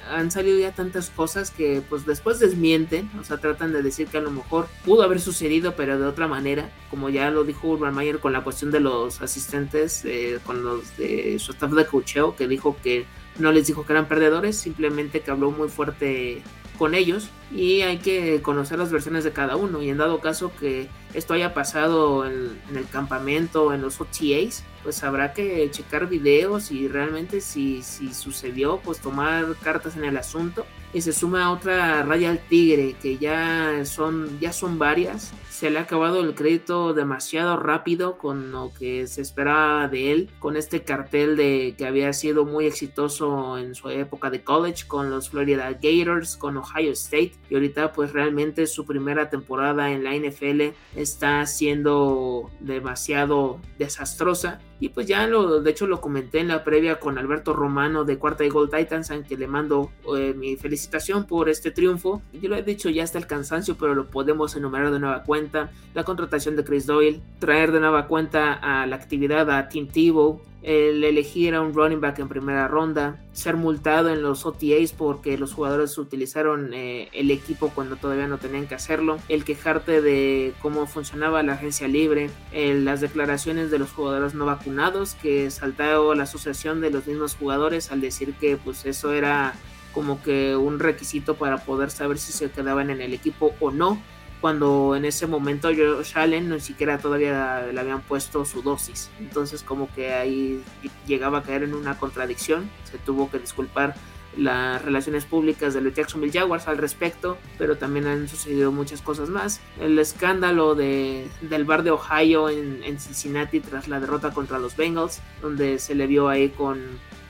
han 0.10 0.32
salido 0.32 0.58
ya 0.58 0.72
tantas 0.72 1.12
cosas 1.12 1.52
que 1.52 1.84
pues 1.88 2.08
después 2.08 2.40
desmienten, 2.40 3.12
o 3.20 3.24
sea, 3.24 3.38
tratan 3.38 3.72
de 3.72 3.84
decir 3.84 4.08
que 4.08 4.18
a 4.18 4.22
lo 4.22 4.32
mejor 4.32 4.68
pudo 4.84 5.04
haber 5.04 5.22
sucedido, 5.22 5.76
pero 5.76 6.00
de 6.00 6.08
otra 6.08 6.28
manera, 6.28 6.72
como 6.90 7.12
ya 7.12 7.30
lo 7.30 7.44
dijo 7.44 7.68
Urban 7.68 7.94
Mayer 7.94 8.18
con 8.18 8.34
la 8.34 8.44
cuestión 8.44 8.72
de 8.72 8.80
los 8.80 9.22
asistentes, 9.22 10.04
eh, 10.06 10.40
con 10.44 10.64
los 10.64 10.98
de 10.98 11.38
su 11.38 11.52
staff 11.52 11.72
de 11.72 11.86
cocheo, 11.86 12.36
que 12.36 12.48
dijo 12.48 12.76
que 12.82 13.06
no 13.40 13.52
les 13.52 13.68
dijo 13.68 13.86
que 13.86 13.94
eran 13.94 14.08
perdedores, 14.08 14.58
simplemente 14.58 15.22
que 15.22 15.32
habló 15.32 15.52
muy 15.52 15.70
fuerte 15.70 16.42
con 16.78 16.96
ellos 16.96 17.30
y 17.52 17.82
hay 17.82 18.00
que 18.00 18.42
conocer 18.42 18.80
las 18.80 18.92
versiones 18.92 19.24
de 19.24 19.32
cada 19.32 19.56
uno 19.56 19.84
y 19.84 19.90
en 19.90 19.98
dado 19.98 20.20
caso 20.20 20.52
que 20.60 20.88
esto 21.14 21.36
haya 21.36 21.54
pasado 21.54 22.26
en, 22.26 22.60
el 22.76 22.88
campamento, 22.90 23.72
en 23.74 23.82
los 23.82 24.02
OTAs, 24.02 24.64
pues 24.82 25.04
habrá 25.04 25.34
que 25.34 25.70
checar 25.70 26.08
videos 26.08 26.72
y 26.72 26.88
realmente 26.88 27.40
si, 27.40 27.84
si 27.84 28.14
sucedió, 28.14 28.80
pues 28.84 29.00
tomar 29.00 29.56
cartas 29.62 29.96
en 29.96 30.06
el 30.06 30.18
asunto 30.18 30.66
y 30.94 31.02
se 31.02 31.14
suma 31.14 31.52
otra 31.52 32.04
raya 32.04 32.30
al 32.30 32.40
tigre 32.40 32.96
que 33.02 33.18
ya 33.18 33.84
son, 33.86 34.40
ya 34.40 34.52
son 34.52 34.78
varias. 34.78 35.34
Se 35.50 35.70
le 35.70 35.78
ha 35.78 35.84
acabado 35.84 36.22
el 36.22 36.34
crédito 36.34 36.94
demasiado 36.96 37.56
rápido 37.56 38.18
con 38.18 38.52
lo 38.52 38.72
que 38.78 39.06
se 39.06 39.22
esperaba 39.22 39.88
de 39.88 40.12
él, 40.12 40.30
con 40.40 40.58
este 40.58 40.84
cartel 40.84 41.38
de 41.38 41.76
que 41.78 41.86
había 41.86 42.12
sido 42.14 42.46
muy 42.46 42.66
exitoso 42.66 43.60
en 43.60 43.76
su 43.76 43.90
época 43.90 44.32
de 44.32 44.44
college 44.44 44.88
con 44.88 45.12
los 45.12 45.30
Florida 45.30 45.72
Gators, 45.80 46.36
con 46.36 46.58
Ohio 46.58 46.92
State. 46.94 47.34
Y 47.50 47.54
ahorita 47.54 47.94
pues 47.94 48.12
realmente 48.12 48.66
su 48.66 48.88
primera 48.88 49.30
temporada 49.30 49.92
en 49.92 50.04
la 50.04 50.16
NFL 50.16 50.74
está 50.96 51.46
siendo 51.46 52.50
demasiado 52.60 53.60
desastrosa. 53.78 54.60
Y 54.80 54.90
pues 54.90 55.06
ya 55.06 55.28
lo, 55.28 55.62
de 55.62 55.70
hecho 55.70 55.86
lo 55.86 56.02
comenté 56.02 56.40
en 56.40 56.48
la 56.48 56.64
previa 56.64 57.00
con 57.00 57.20
Alberto 57.20 57.54
Romano 57.54 58.04
de 58.04 58.18
Cuarta 58.18 58.44
y 58.44 58.50
Gold 58.50 58.76
Titans, 58.76 59.12
a 59.12 59.22
que 59.22 59.38
le 59.38 59.46
mando 59.46 59.92
eh, 60.18 60.34
mi 60.36 60.56
felicitación 60.82 61.26
por 61.26 61.48
este 61.48 61.70
triunfo. 61.70 62.24
Yo 62.34 62.50
lo 62.50 62.56
he 62.56 62.64
dicho 62.64 62.90
ya 62.90 63.04
hasta 63.04 63.20
el 63.20 63.28
cansancio, 63.28 63.76
pero 63.80 63.94
lo 63.94 64.10
podemos 64.10 64.56
enumerar 64.56 64.92
de 64.92 65.00
nueva 65.00 65.24
cuenta. 65.24 65.70
La 65.94 66.04
contratación 66.04 66.56
de 66.56 66.64
Chris 66.64 66.88
Doyle, 66.88 67.22
traer 67.38 67.72
de 67.72 67.80
nueva 67.80 68.08
cuenta 68.08 68.54
a 68.54 68.88
la 68.88 68.96
actividad 68.96 69.50
a 69.52 69.70
Tim 69.70 69.88
Tebow, 69.88 70.42
el 70.64 71.04
elegir 71.04 71.56
a 71.56 71.62
un 71.62 71.74
running 71.74 72.02
back 72.02 72.20
en 72.20 72.30
primera 72.30 72.68
ronda, 72.68 73.20
ser 73.34 73.58
multado 73.58 74.10
en 74.10 74.22
los 74.22 74.46
OTAs 74.46 74.94
porque 74.96 75.38
los 75.38 75.54
jugadores 75.54 75.98
utilizaron 75.98 76.74
eh, 76.74 77.10
el 77.14 77.32
equipo 77.32 77.72
cuando 77.74 77.96
todavía 77.96 78.28
no 78.28 78.38
tenían 78.38 78.68
que 78.68 78.76
hacerlo, 78.76 79.18
el 79.28 79.44
quejarte 79.44 80.02
de 80.02 80.54
cómo 80.62 80.86
funcionaba 80.86 81.42
la 81.42 81.54
agencia 81.54 81.88
libre, 81.88 82.30
las 82.54 83.02
declaraciones 83.02 83.72
de 83.72 83.80
los 83.80 83.92
jugadores 83.92 84.36
no 84.36 84.46
vacunados 84.46 85.16
que 85.16 85.50
saltó 85.50 86.14
la 86.14 86.24
asociación 86.24 86.80
de 86.80 86.92
los 86.92 87.08
mismos 87.08 87.36
jugadores 87.36 87.92
al 87.92 88.02
decir 88.02 88.34
que 88.36 88.56
pues 88.58 88.86
eso 88.86 89.14
era 89.14 89.56
como 89.94 90.22
que 90.22 90.56
un 90.56 90.80
requisito 90.80 91.36
para 91.36 91.58
poder 91.58 91.92
saber 91.92 92.18
si 92.18 92.32
se 92.32 92.52
quedaban 92.52 92.90
en 92.90 93.02
el 93.02 93.14
equipo 93.14 93.54
o 93.60 93.72
no 93.72 94.02
cuando 94.42 94.96
en 94.96 95.06
ese 95.06 95.28
momento 95.28 95.70
Josh 95.70 96.18
Allen 96.18 96.50
ni 96.50 96.60
siquiera 96.60 96.98
todavía 96.98 97.68
le 97.72 97.80
habían 97.80 98.02
puesto 98.02 98.44
su 98.44 98.64
dosis. 98.64 99.12
Entonces 99.20 99.62
como 99.62 99.88
que 99.94 100.14
ahí 100.14 100.64
llegaba 101.06 101.38
a 101.38 101.44
caer 101.44 101.64
en 101.64 101.76
una 101.76 101.98
contradicción. 101.98 102.70
Se 102.92 102.98
tuvo 102.98 103.30
que 103.30 103.38
disculpar 103.38 103.96
las 104.36 104.82
relaciones 104.82 105.26
públicas 105.26 105.74
de 105.74 105.82
los 105.82 105.94
Jacksonville 105.94 106.32
Jaguars 106.32 106.68
al 106.68 106.78
respecto, 106.78 107.38
pero 107.58 107.78
también 107.78 108.08
han 108.08 108.28
sucedido 108.28 108.72
muchas 108.72 109.02
cosas 109.02 109.30
más. 109.30 109.62
El 109.80 110.00
escándalo 110.00 110.74
de, 110.74 111.28
del 111.42 111.66
bar 111.66 111.84
de 111.84 111.92
Ohio 111.92 112.50
en, 112.50 113.00
Cincinnati 113.00 113.60
tras 113.60 113.88
la 113.88 114.00
derrota 114.00 114.32
contra 114.32 114.58
los 114.58 114.76
Bengals, 114.76 115.22
donde 115.42 115.80
se 115.80 115.96
le 115.96 116.08
vio 116.08 116.30
ahí 116.30 116.50
con 116.50 116.82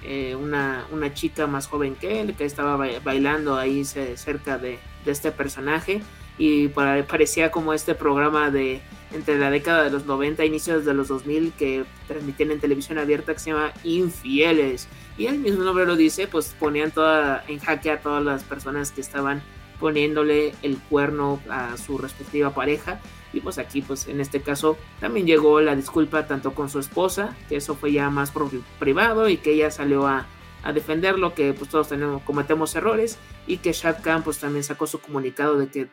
eh, 0.03 0.35
una, 0.35 0.85
una, 0.91 1.13
chica 1.13 1.47
más 1.47 1.67
joven 1.67 1.95
que 1.95 2.21
él, 2.21 2.35
que 2.35 2.45
estaba 2.45 2.77
bailando 3.03 3.57
ahí 3.57 3.85
cerca 3.85 4.57
de, 4.57 4.79
este 5.05 5.31
personaje. 5.31 6.01
Y 6.37 6.69
parecía 6.69 7.51
como 7.51 7.73
este 7.73 7.93
programa 7.93 8.49
de 8.49 8.81
entre 9.13 9.37
la 9.37 9.51
década 9.51 9.83
de 9.83 9.91
los 9.91 10.05
90 10.05 10.41
e 10.41 10.45
inicios 10.45 10.85
de 10.85 10.93
los 10.93 11.09
2000 11.09 11.51
que 11.53 11.83
transmitían 12.07 12.51
en 12.51 12.59
televisión 12.59 12.97
abierta 12.97 13.33
que 13.33 13.39
se 13.39 13.51
llama 13.51 13.73
Infieles. 13.83 14.87
Y 15.17 15.25
el 15.27 15.39
mismo 15.39 15.63
nombre 15.63 15.85
lo 15.85 15.95
dice 15.95 16.27
pues 16.27 16.55
ponían 16.57 16.91
toda 16.91 17.43
en 17.47 17.59
jaque 17.59 17.91
a 17.91 17.99
todas 17.99 18.23
las 18.23 18.43
personas 18.43 18.91
que 18.91 19.01
estaban 19.01 19.43
poniéndole 19.79 20.53
el 20.61 20.77
cuerno 20.77 21.41
a 21.49 21.75
su 21.77 21.97
respectiva 21.97 22.53
pareja 22.53 23.01
y 23.33 23.41
pues 23.41 23.57
aquí 23.57 23.81
pues 23.81 24.07
en 24.07 24.19
este 24.19 24.41
caso 24.41 24.77
también 24.99 25.25
llegó 25.25 25.61
la 25.61 25.75
disculpa 25.75 26.27
tanto 26.27 26.53
con 26.53 26.69
su 26.69 26.79
esposa 26.79 27.35
que 27.49 27.57
eso 27.57 27.75
fue 27.75 27.91
ya 27.91 28.09
más 28.09 28.31
privado 28.79 29.29
y 29.29 29.37
que 29.37 29.53
ella 29.53 29.71
salió 29.71 30.07
a 30.07 30.27
a 30.63 30.73
defenderlo, 30.73 31.33
que 31.33 31.53
pues 31.53 31.69
todos 31.69 31.89
tenemos, 31.89 32.21
cometemos 32.23 32.75
errores 32.75 33.17
y 33.47 33.57
que 33.57 33.71
Shad 33.71 34.01
Khan 34.03 34.23
pues 34.23 34.39
también 34.39 34.63
sacó 34.63 34.85
su 34.85 34.99
comunicado 34.99 35.57
de 35.57 35.67
que 35.69 35.87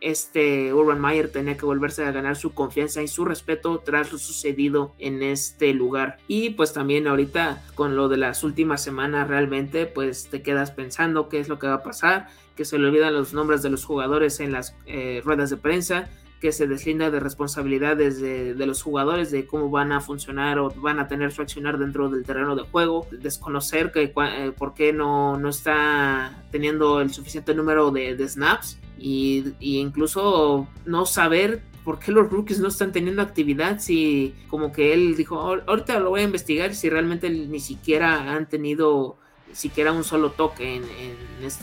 este 0.00 0.72
Urban 0.74 1.00
Meyer 1.00 1.30
tenía 1.30 1.56
que 1.56 1.64
volverse 1.64 2.04
a 2.04 2.10
ganar 2.10 2.36
su 2.36 2.52
confianza 2.52 3.02
y 3.02 3.08
su 3.08 3.24
respeto 3.24 3.80
tras 3.84 4.12
lo 4.12 4.18
sucedido 4.18 4.94
en 4.98 5.22
este 5.22 5.72
lugar. 5.72 6.18
Y 6.26 6.50
pues 6.50 6.72
también 6.72 7.06
ahorita 7.06 7.64
con 7.74 7.96
lo 7.96 8.08
de 8.08 8.16
las 8.16 8.42
últimas 8.42 8.82
semanas 8.82 9.28
realmente 9.28 9.86
pues 9.86 10.28
te 10.28 10.42
quedas 10.42 10.72
pensando 10.72 11.28
qué 11.28 11.38
es 11.38 11.48
lo 11.48 11.58
que 11.58 11.68
va 11.68 11.74
a 11.74 11.82
pasar, 11.82 12.28
que 12.56 12.64
se 12.64 12.78
le 12.78 12.88
olvidan 12.88 13.14
los 13.14 13.32
nombres 13.32 13.62
de 13.62 13.70
los 13.70 13.84
jugadores 13.84 14.40
en 14.40 14.52
las 14.52 14.74
eh, 14.86 15.22
ruedas 15.24 15.50
de 15.50 15.56
prensa, 15.56 16.10
que 16.40 16.52
se 16.52 16.66
deslinda 16.66 17.10
de 17.10 17.20
responsabilidades 17.20 18.20
de, 18.20 18.54
los 18.66 18.82
jugadores, 18.82 19.30
de 19.30 19.46
cómo 19.46 19.70
van 19.70 19.92
a 19.92 20.00
funcionar 20.00 20.58
o 20.58 20.70
van 20.70 21.00
a 21.00 21.08
tener 21.08 21.32
su 21.32 21.42
accionar 21.42 21.78
dentro 21.78 22.08
del 22.08 22.24
terreno 22.24 22.54
de 22.54 22.62
juego, 22.62 23.06
desconocer 23.10 23.90
que, 23.90 24.12
eh, 24.14 24.52
por 24.56 24.74
qué 24.74 24.92
no, 24.92 25.36
no 25.36 25.48
está 25.48 26.44
teniendo 26.50 27.00
el 27.00 27.12
suficiente 27.12 27.54
número 27.54 27.90
de, 27.90 28.28
snaps 28.28 28.78
y, 28.98 29.52
incluso 29.60 30.68
no 30.84 31.06
saber 31.06 31.62
por 31.84 31.98
qué 31.98 32.12
los 32.12 32.30
rookies 32.30 32.60
no 32.60 32.68
están 32.68 32.92
teniendo 32.92 33.22
actividad 33.22 33.78
si 33.80 34.34
como 34.48 34.72
que 34.72 34.92
él 34.92 35.16
dijo 35.16 35.40
ahorita 35.66 35.98
lo 36.00 36.10
voy 36.10 36.20
a 36.20 36.24
investigar 36.24 36.74
si 36.74 36.90
realmente 36.90 37.30
ni 37.30 37.60
siquiera 37.60 38.34
han 38.34 38.46
tenido 38.46 39.16
siquiera 39.52 39.92
un 39.92 40.04
solo 40.04 40.32
toque 40.32 40.76
en, 40.76 40.82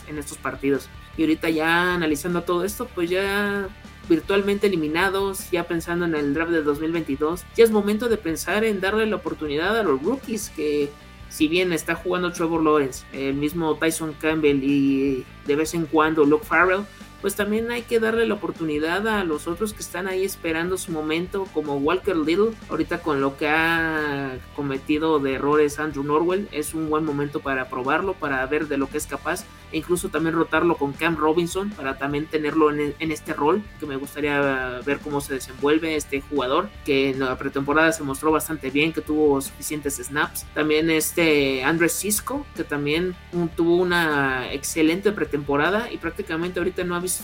en 0.07 0.17
estos 0.17 0.38
partidos. 0.39 0.89
Y 1.17 1.21
ahorita 1.21 1.49
ya 1.49 1.93
analizando 1.93 2.41
todo 2.41 2.63
esto 2.63 2.88
pues 2.95 3.09
ya 3.09 3.69
virtualmente 4.07 4.67
eliminados, 4.67 5.49
ya 5.51 5.67
pensando 5.67 6.05
en 6.05 6.15
el 6.15 6.33
draft 6.33 6.51
de 6.51 6.63
2022, 6.63 7.43
ya 7.55 7.63
es 7.63 7.71
momento 7.71 8.09
de 8.09 8.17
pensar 8.17 8.63
en 8.63 8.81
darle 8.81 9.05
la 9.05 9.17
oportunidad 9.17 9.77
a 9.77 9.83
los 9.83 10.01
rookies 10.01 10.49
que 10.49 10.89
si 11.29 11.47
bien 11.47 11.73
está 11.73 11.95
jugando 11.95 12.31
Trevor 12.31 12.63
Lawrence, 12.63 13.05
el 13.11 13.33
mismo 13.33 13.75
Tyson 13.75 14.13
Campbell 14.13 14.63
y 14.63 15.25
de 15.45 15.55
vez 15.55 15.73
en 15.73 15.85
cuando 15.85 16.23
Luke 16.23 16.45
Farrell, 16.45 16.85
pues 17.25 17.33
también 17.33 17.71
hay 17.71 17.81
que 17.81 17.99
darle 17.99 18.27
la 18.27 18.35
oportunidad 18.35 19.07
a 19.07 19.23
los 19.23 19.47
otros 19.47 19.73
que 19.73 19.79
están 19.79 20.05
ahí 20.05 20.23
esperando 20.23 20.77
su 20.77 20.91
momento, 20.91 21.47
como 21.55 21.75
Walker 21.77 22.15
Little, 22.15 22.51
ahorita 22.69 23.01
con 23.01 23.19
lo 23.19 23.35
que 23.35 23.47
ha 23.47 24.38
cometido 24.55 25.17
de 25.17 25.33
errores 25.33 25.79
Andrew 25.79 26.03
Norwell, 26.03 26.47
es 26.51 26.75
un 26.75 26.88
buen 26.88 27.03
momento 27.03 27.39
para 27.39 27.67
probarlo, 27.67 28.13
para 28.13 28.45
ver 28.45 28.67
de 28.67 28.77
lo 28.77 28.88
que 28.88 28.99
es 28.99 29.07
capaz, 29.07 29.43
e 29.71 29.77
incluso 29.79 30.09
también 30.09 30.35
rotarlo 30.35 30.77
con 30.77 30.93
Cam 30.93 31.17
Robinson, 31.17 31.71
para 31.71 31.97
también 31.97 32.27
tenerlo 32.27 32.71
en, 32.71 32.93
este 32.99 33.33
rol, 33.33 33.63
que 33.79 33.88
me 33.88 33.95
gustaría 33.95 34.79
ver 34.85 34.99
cómo 34.99 35.19
se 35.19 35.33
desenvuelve 35.33 35.95
este 35.95 36.21
jugador, 36.21 36.69
que 36.85 37.09
en 37.09 37.21
la 37.21 37.35
pretemporada 37.39 37.91
se 37.91 38.03
mostró 38.03 38.31
bastante 38.31 38.69
bien, 38.69 38.93
que 38.93 39.01
tuvo 39.01 39.41
suficientes 39.41 39.95
snaps. 39.95 40.45
También 40.53 40.91
este 40.91 41.63
Andres 41.63 41.93
Cisco, 41.93 42.45
que 42.55 42.63
también 42.63 43.15
tuvo 43.55 43.77
una 43.77 44.53
excelente 44.53 45.11
pretemporada 45.11 45.91
y 45.91 45.97
prácticamente 45.97 46.59
ahorita 46.59 46.83
no 46.83 46.95
ha 46.95 46.99
visto 46.99 47.14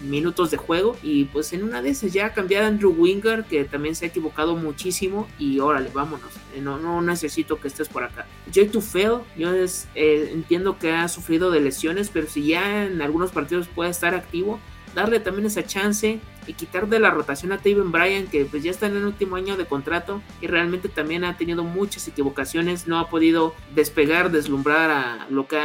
minutos 0.00 0.50
de 0.50 0.56
juego 0.56 0.96
y 1.02 1.24
pues 1.26 1.52
en 1.52 1.62
una 1.62 1.82
de 1.82 1.90
esas 1.90 2.12
ya 2.12 2.32
cambiar 2.32 2.64
a 2.64 2.66
Andrew 2.68 2.94
Winger 2.96 3.44
que 3.44 3.64
también 3.64 3.94
se 3.94 4.04
ha 4.04 4.08
equivocado 4.08 4.56
muchísimo 4.56 5.28
y 5.38 5.60
órale, 5.60 5.90
vámonos, 5.92 6.32
eh, 6.54 6.60
no, 6.60 6.78
no 6.78 7.00
necesito 7.02 7.60
que 7.60 7.68
estés 7.68 7.88
por 7.88 8.04
acá. 8.04 8.26
Jay 8.52 8.68
Tufel, 8.68 9.18
yo 9.36 9.52
eh, 9.54 10.30
entiendo 10.32 10.78
que 10.78 10.92
ha 10.92 11.08
sufrido 11.08 11.50
de 11.50 11.60
lesiones, 11.60 12.10
pero 12.12 12.26
si 12.28 12.46
ya 12.48 12.84
en 12.84 13.02
algunos 13.02 13.30
partidos 13.30 13.68
puede 13.68 13.90
estar 13.90 14.14
activo, 14.14 14.60
darle 14.94 15.20
también 15.20 15.46
esa 15.46 15.64
chance 15.64 16.20
y 16.46 16.54
quitar 16.54 16.88
de 16.88 16.98
la 16.98 17.10
rotación 17.10 17.52
a 17.52 17.58
Taven 17.58 17.92
Bryan, 17.92 18.26
que 18.26 18.44
pues 18.44 18.62
ya 18.62 18.70
está 18.70 18.86
en 18.86 18.96
el 18.96 19.04
último 19.04 19.36
año 19.36 19.56
de 19.56 19.66
contrato 19.66 20.22
y 20.40 20.46
realmente 20.46 20.88
también 20.88 21.24
ha 21.24 21.36
tenido 21.36 21.64
muchas 21.64 22.06
equivocaciones, 22.08 22.86
no 22.86 22.98
ha 22.98 23.08
podido 23.08 23.54
despegar, 23.74 24.30
deslumbrar 24.30 24.90
a 24.90 25.26
lo 25.30 25.46
que 25.46 25.58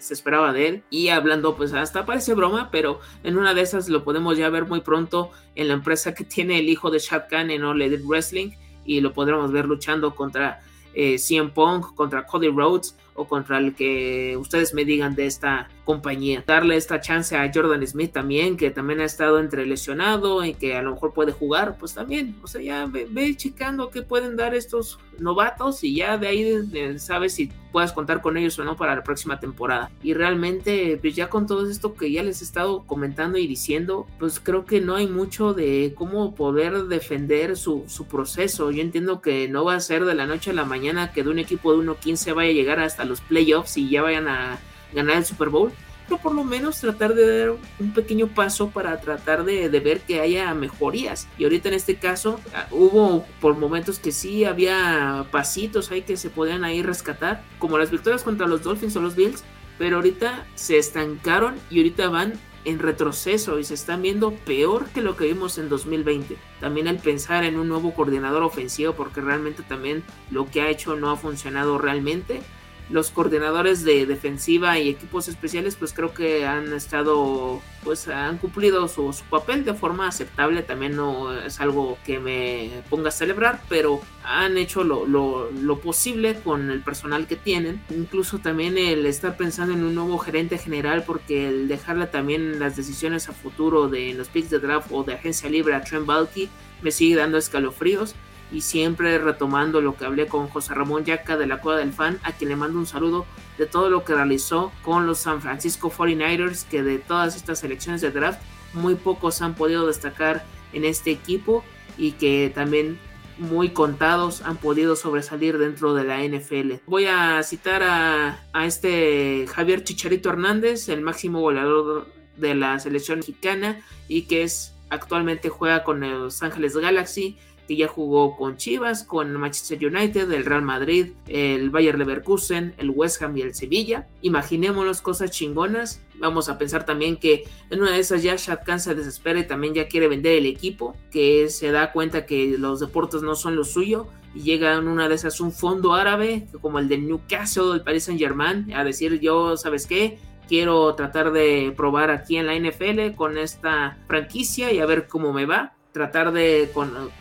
se 0.00 0.14
esperaba 0.14 0.52
de 0.52 0.68
él. 0.68 0.82
Y 0.90 1.08
hablando, 1.08 1.56
pues 1.56 1.72
hasta 1.72 2.06
parece 2.06 2.34
broma, 2.34 2.70
pero 2.70 3.00
en 3.22 3.36
una 3.36 3.54
de 3.54 3.62
esas 3.62 3.88
lo 3.88 4.04
podemos 4.04 4.36
ya 4.36 4.48
ver 4.50 4.66
muy 4.66 4.80
pronto 4.80 5.30
en 5.54 5.68
la 5.68 5.74
empresa 5.74 6.14
que 6.14 6.24
tiene 6.34 6.58
el 6.58 6.68
hijo 6.68 6.90
de 6.90 6.98
Shad 6.98 7.24
Khan 7.28 7.50
en 7.50 7.64
All 7.64 7.80
Elite 7.80 8.04
Wrestling 8.04 8.50
y 8.84 9.00
lo 9.00 9.12
podremos 9.12 9.50
ver 9.50 9.66
luchando 9.66 10.14
contra 10.14 10.60
eh, 10.94 11.18
CM 11.18 11.50
Punk, 11.50 11.94
contra 11.94 12.26
Cody 12.26 12.48
Rhodes 12.48 12.96
o 13.14 13.26
contra 13.26 13.58
el 13.58 13.74
que 13.74 14.36
ustedes 14.38 14.74
me 14.74 14.84
digan 14.84 15.14
de 15.14 15.26
esta 15.26 15.68
compañía. 15.84 16.42
Darle 16.46 16.76
esta 16.76 17.00
chance 17.00 17.36
a 17.36 17.50
Jordan 17.52 17.86
Smith 17.86 18.12
también, 18.12 18.56
que 18.56 18.70
también 18.70 19.00
ha 19.00 19.04
estado 19.04 19.38
entre 19.38 19.66
lesionado 19.66 20.44
y 20.44 20.54
que 20.54 20.76
a 20.76 20.82
lo 20.82 20.92
mejor 20.92 21.12
puede 21.12 21.32
jugar, 21.32 21.76
pues 21.78 21.94
también, 21.94 22.36
o 22.42 22.46
sea, 22.46 22.60
ya 22.60 22.86
ve, 22.86 23.06
ve 23.10 23.36
checando 23.36 23.90
qué 23.90 24.02
pueden 24.02 24.36
dar 24.36 24.54
estos 24.54 24.98
novatos 25.18 25.84
y 25.84 25.94
ya 25.94 26.18
de 26.18 26.26
ahí 26.26 26.98
sabes 26.98 27.34
si 27.34 27.50
puedes 27.72 27.92
contar 27.92 28.20
con 28.20 28.36
ellos 28.36 28.58
o 28.58 28.64
no 28.64 28.76
para 28.76 28.94
la 28.94 29.02
próxima 29.02 29.40
temporada. 29.40 29.90
Y 30.02 30.14
realmente, 30.14 30.98
pues 31.00 31.16
ya 31.16 31.28
con 31.28 31.46
todo 31.46 31.68
esto 31.68 31.94
que 31.94 32.10
ya 32.10 32.22
les 32.22 32.40
he 32.40 32.44
estado 32.44 32.84
comentando 32.86 33.38
y 33.38 33.46
diciendo, 33.46 34.06
pues 34.18 34.40
creo 34.40 34.64
que 34.64 34.80
no 34.80 34.94
hay 34.94 35.08
mucho 35.08 35.54
de 35.54 35.92
cómo 35.96 36.34
poder 36.34 36.84
defender 36.84 37.56
su, 37.56 37.84
su 37.88 38.06
proceso. 38.06 38.70
Yo 38.70 38.80
entiendo 38.80 39.20
que 39.20 39.48
no 39.48 39.64
va 39.64 39.74
a 39.74 39.80
ser 39.80 40.04
de 40.04 40.14
la 40.14 40.26
noche 40.26 40.50
a 40.50 40.54
la 40.54 40.64
mañana 40.64 41.12
que 41.12 41.24
de 41.24 41.30
un 41.30 41.38
equipo 41.38 41.72
de 41.72 41.84
1-15 41.84 42.34
vaya 42.34 42.50
a 42.50 42.54
llegar 42.54 42.80
hasta 42.80 43.04
los 43.04 43.20
playoffs 43.20 43.76
y 43.76 43.90
ya 43.90 44.02
vayan 44.02 44.28
a 44.28 44.58
ganar 44.94 45.16
el 45.16 45.24
Super 45.24 45.48
Bowl, 45.48 45.72
pero 46.08 46.20
por 46.20 46.34
lo 46.34 46.44
menos 46.44 46.80
tratar 46.80 47.14
de 47.14 47.38
dar 47.38 47.56
un 47.78 47.94
pequeño 47.94 48.28
paso 48.28 48.70
para 48.70 49.00
tratar 49.00 49.44
de, 49.44 49.68
ver 49.80 50.00
que 50.00 50.20
haya 50.20 50.52
mejorías. 50.54 51.28
Y 51.38 51.44
ahorita 51.44 51.68
en 51.68 51.74
este 51.74 51.96
caso 51.96 52.40
ah, 52.54 52.66
hubo 52.70 53.24
por 53.40 53.56
momentos 53.56 53.98
que 53.98 54.12
sí 54.12 54.44
había 54.44 55.26
pasitos 55.30 55.90
ahí 55.90 56.02
que 56.02 56.16
se 56.16 56.30
podían 56.30 56.64
ahí 56.64 56.82
rescatar, 56.82 57.42
como 57.58 57.78
las 57.78 57.90
victorias 57.90 58.22
contra 58.22 58.46
los 58.46 58.62
Dolphins 58.62 58.96
o 58.96 59.00
los 59.00 59.16
Bills, 59.16 59.44
pero 59.78 59.96
ahorita 59.96 60.46
se 60.54 60.78
estancaron 60.78 61.54
y 61.70 61.78
ahorita 61.78 62.08
van 62.08 62.34
en 62.64 62.78
retroceso 62.78 63.58
y 63.58 63.64
se 63.64 63.74
están 63.74 64.02
viendo 64.02 64.32
peor 64.32 64.86
que 64.86 65.02
lo 65.02 65.16
que 65.16 65.26
vimos 65.26 65.58
en 65.58 65.68
2020. 65.68 66.36
También 66.60 66.88
al 66.88 66.98
pensar 66.98 67.44
en 67.44 67.58
un 67.58 67.68
nuevo 67.68 67.94
coordinador 67.94 68.42
ofensivo 68.42 68.94
porque 68.94 69.20
realmente 69.20 69.62
también 69.62 70.02
lo 70.30 70.50
que 70.50 70.62
ha 70.62 70.70
hecho 70.70 70.96
no 70.96 71.10
ha 71.10 71.16
funcionado 71.16 71.78
realmente 71.78 72.40
los 72.90 73.10
coordinadores 73.10 73.84
de 73.84 74.06
defensiva 74.06 74.78
y 74.78 74.90
equipos 74.90 75.28
especiales 75.28 75.76
pues 75.76 75.92
creo 75.92 76.12
que 76.12 76.46
han 76.46 76.72
estado 76.72 77.62
pues 77.82 78.08
han 78.08 78.38
cumplido 78.38 78.88
su, 78.88 79.14
papel 79.28 79.64
de 79.64 79.74
forma 79.74 80.08
aceptable. 80.08 80.62
También 80.62 80.96
no 80.96 81.34
es 81.34 81.60
algo 81.60 81.98
que 82.04 82.18
me 82.18 82.70
ponga 82.88 83.08
a 83.08 83.12
celebrar 83.12 83.62
pero 83.68 84.00
han 84.24 84.56
hecho 84.56 84.84
lo, 84.84 85.06
lo, 85.06 85.78
posible 85.80 86.40
con 86.42 86.70
el 86.70 86.80
personal 86.82 87.26
que 87.26 87.36
tienen. 87.36 87.82
Incluso 87.90 88.38
también 88.38 88.78
el 88.78 89.04
estar 89.06 89.36
pensando 89.36 89.74
en 89.74 89.84
un 89.84 89.94
nuevo 89.94 90.18
gerente 90.18 90.58
general 90.58 91.04
porque 91.06 91.48
el 91.48 91.68
dejarle 91.68 92.06
también 92.06 92.58
las 92.58 92.76
decisiones 92.76 93.28
a 93.28 93.32
futuro 93.32 93.88
de 93.88 94.14
los 94.14 94.28
picks 94.28 94.50
de 94.50 94.58
draft 94.58 94.88
o 94.90 95.04
de 95.04 95.14
agencia 95.14 95.48
libre 95.50 95.74
a 95.74 95.82
Trent 95.82 96.06
Balky 96.06 96.48
me 96.82 96.90
sigue 96.90 97.16
dando 97.16 97.38
escalofríos 97.38 98.14
y 98.54 98.60
siempre 98.60 99.18
retomando 99.18 99.80
lo 99.80 99.96
que 99.96 100.04
hablé 100.04 100.28
con 100.28 100.48
José 100.48 100.74
Ramón 100.74 101.04
Yaca 101.04 101.36
de 101.36 101.46
la 101.46 101.60
Cueva 101.60 101.80
del 101.80 101.92
Fan, 101.92 102.20
a 102.22 102.32
quien 102.32 102.50
le 102.50 102.56
mando 102.56 102.78
un 102.78 102.86
saludo 102.86 103.26
de 103.58 103.66
todo 103.66 103.90
lo 103.90 104.04
que 104.04 104.14
realizó 104.14 104.72
con 104.82 105.06
los 105.06 105.18
San 105.18 105.42
Francisco 105.42 105.90
49ers, 105.90 106.66
que 106.68 106.84
de 106.84 106.98
todas 106.98 107.34
estas 107.34 107.58
selecciones 107.58 108.00
de 108.00 108.12
draft, 108.12 108.40
muy 108.72 108.94
pocos 108.94 109.42
han 109.42 109.54
podido 109.54 109.86
destacar 109.88 110.44
en 110.72 110.84
este 110.84 111.10
equipo 111.10 111.64
y 111.98 112.12
que 112.12 112.52
también 112.54 112.98
muy 113.38 113.70
contados 113.70 114.42
han 114.42 114.56
podido 114.56 114.94
sobresalir 114.94 115.58
dentro 115.58 115.92
de 115.94 116.04
la 116.04 116.22
NFL. 116.22 116.74
Voy 116.86 117.06
a 117.06 117.42
citar 117.42 117.82
a, 117.82 118.40
a 118.52 118.66
este 118.66 119.46
Javier 119.52 119.82
Chicharito 119.82 120.28
Hernández, 120.28 120.88
el 120.88 121.00
máximo 121.00 121.40
goleador 121.40 122.06
de 122.36 122.54
la 122.54 122.78
selección 122.78 123.18
mexicana 123.18 123.84
y 124.06 124.22
que 124.22 124.44
es 124.44 124.74
actualmente 124.90 125.48
juega 125.48 125.82
con 125.82 126.00
Los 126.00 126.42
Ángeles 126.44 126.76
Galaxy 126.76 127.36
que 127.66 127.76
ya 127.76 127.88
jugó 127.88 128.36
con 128.36 128.56
Chivas, 128.56 129.04
con 129.04 129.32
Manchester 129.32 129.86
United, 129.86 130.30
el 130.30 130.44
Real 130.44 130.62
Madrid, 130.62 131.12
el 131.28 131.70
Bayer 131.70 131.98
Leverkusen, 131.98 132.74
el 132.78 132.90
West 132.90 133.22
Ham 133.22 133.36
y 133.36 133.42
el 133.42 133.54
Sevilla. 133.54 134.06
Imaginémonos 134.22 135.00
cosas 135.00 135.30
chingonas. 135.30 136.02
Vamos 136.18 136.48
a 136.48 136.58
pensar 136.58 136.84
también 136.84 137.16
que 137.16 137.44
en 137.70 137.80
una 137.80 137.92
de 137.92 137.98
esas 137.98 138.22
ya 138.22 138.36
Shad 138.36 138.60
se 138.78 138.94
desespera 138.94 139.40
y 139.40 139.46
también 139.46 139.74
ya 139.74 139.88
quiere 139.88 140.08
vender 140.08 140.38
el 140.38 140.46
equipo, 140.46 140.96
que 141.10 141.48
se 141.48 141.70
da 141.70 141.92
cuenta 141.92 142.26
que 142.26 142.56
los 142.58 142.80
deportes 142.80 143.22
no 143.22 143.34
son 143.34 143.56
lo 143.56 143.64
suyo 143.64 144.06
y 144.34 144.42
llega 144.42 144.74
en 144.74 144.88
una 144.88 145.08
de 145.08 145.14
esas 145.14 145.40
un 145.40 145.52
fondo 145.52 145.94
árabe 145.94 146.46
como 146.60 146.78
el 146.78 146.88
de 146.88 146.98
Newcastle, 146.98 147.72
el 147.74 147.82
Paris 147.82 148.04
Saint 148.04 148.20
Germain, 148.20 148.72
a 148.74 148.84
decir 148.84 149.20
yo, 149.20 149.56
¿sabes 149.56 149.86
qué? 149.86 150.18
Quiero 150.48 150.94
tratar 150.94 151.32
de 151.32 151.72
probar 151.76 152.10
aquí 152.10 152.36
en 152.36 152.46
la 152.46 152.54
NFL 152.54 153.14
con 153.16 153.38
esta 153.38 153.98
franquicia 154.06 154.72
y 154.72 154.78
a 154.78 154.86
ver 154.86 155.06
cómo 155.06 155.32
me 155.32 155.46
va 155.46 155.74
tratar 155.94 156.32
de 156.32 156.70